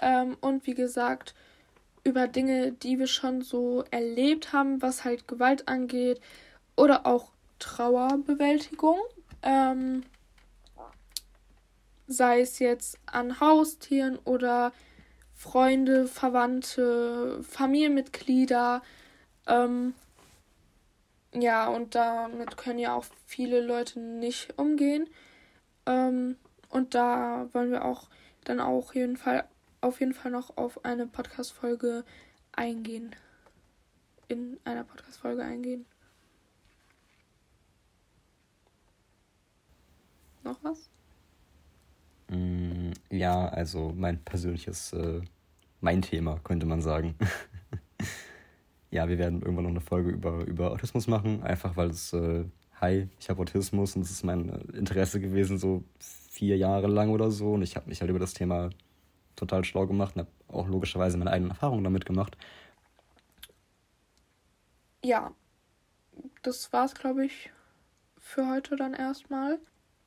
Ähm, 0.00 0.36
und 0.40 0.66
wie 0.66 0.74
gesagt, 0.74 1.34
über 2.04 2.28
Dinge, 2.28 2.72
die 2.72 2.98
wir 2.98 3.06
schon 3.06 3.42
so 3.42 3.84
erlebt 3.90 4.52
haben, 4.52 4.80
was 4.80 5.04
halt 5.04 5.26
Gewalt 5.26 5.68
angeht 5.68 6.20
oder 6.76 7.06
auch 7.06 7.32
Trauerbewältigung. 7.58 8.98
Ähm, 9.42 10.04
sei 12.06 12.40
es 12.40 12.58
jetzt 12.58 12.98
an 13.06 13.40
Haustieren 13.40 14.18
oder 14.24 14.72
Freunde, 15.36 16.08
Verwandte, 16.08 17.42
Familienmitglieder. 17.42 18.82
Ähm, 19.46 19.94
ja, 21.34 21.68
und 21.68 21.94
damit 21.94 22.56
können 22.56 22.78
ja 22.78 22.94
auch 22.94 23.04
viele 23.26 23.60
Leute 23.60 24.00
nicht 24.00 24.58
umgehen. 24.58 25.08
Ähm, 25.84 26.36
und 26.70 26.94
da 26.94 27.48
wollen 27.52 27.70
wir 27.70 27.84
auch 27.84 28.08
dann 28.44 28.60
auch 28.60 28.94
jeden 28.94 29.16
Fall, 29.16 29.44
auf 29.82 30.00
jeden 30.00 30.14
Fall 30.14 30.30
noch 30.30 30.56
auf 30.56 30.84
eine 30.84 31.06
Podcast-Folge 31.06 32.04
eingehen. 32.52 33.14
In 34.28 34.58
einer 34.64 34.84
Podcast-Folge 34.84 35.42
eingehen. 35.42 35.84
Noch 40.42 40.58
was? 40.62 40.88
Mm, 42.28 42.65
ja, 43.10 43.48
also 43.48 43.92
mein 43.96 44.22
persönliches, 44.24 44.92
äh, 44.92 45.20
mein 45.80 46.02
Thema, 46.02 46.40
könnte 46.42 46.66
man 46.66 46.80
sagen. 46.82 47.14
ja, 48.90 49.08
wir 49.08 49.18
werden 49.18 49.42
irgendwann 49.42 49.64
noch 49.64 49.70
eine 49.70 49.80
Folge 49.80 50.10
über, 50.10 50.44
über 50.44 50.72
Autismus 50.72 51.06
machen, 51.06 51.42
einfach 51.42 51.76
weil 51.76 51.90
es, 51.90 52.12
äh, 52.12 52.44
hi, 52.80 53.08
ich 53.18 53.28
habe 53.28 53.40
Autismus 53.42 53.96
und 53.96 54.02
es 54.02 54.10
ist 54.10 54.24
mein 54.24 54.48
äh, 54.48 54.76
Interesse 54.76 55.20
gewesen, 55.20 55.58
so 55.58 55.84
vier 55.98 56.56
Jahre 56.56 56.86
lang 56.86 57.10
oder 57.10 57.30
so. 57.30 57.52
Und 57.52 57.62
ich 57.62 57.76
habe 57.76 57.88
mich 57.88 58.00
halt 58.00 58.10
über 58.10 58.18
das 58.18 58.34
Thema 58.34 58.70
total 59.36 59.64
schlau 59.64 59.86
gemacht 59.86 60.16
und 60.16 60.22
habe 60.22 60.30
auch 60.48 60.68
logischerweise 60.68 61.18
meine 61.18 61.30
eigenen 61.30 61.50
Erfahrungen 61.50 61.84
damit 61.84 62.06
gemacht. 62.06 62.36
Ja, 65.04 65.32
das 66.42 66.72
war's, 66.72 66.94
glaube 66.94 67.26
ich, 67.26 67.50
für 68.18 68.48
heute 68.48 68.76
dann 68.76 68.94
erstmal. 68.94 69.58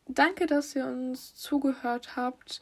Danke, 0.08 0.48
dass 0.48 0.76
ihr 0.76 0.86
uns 0.86 1.36
zugehört 1.36 2.16
habt. 2.16 2.62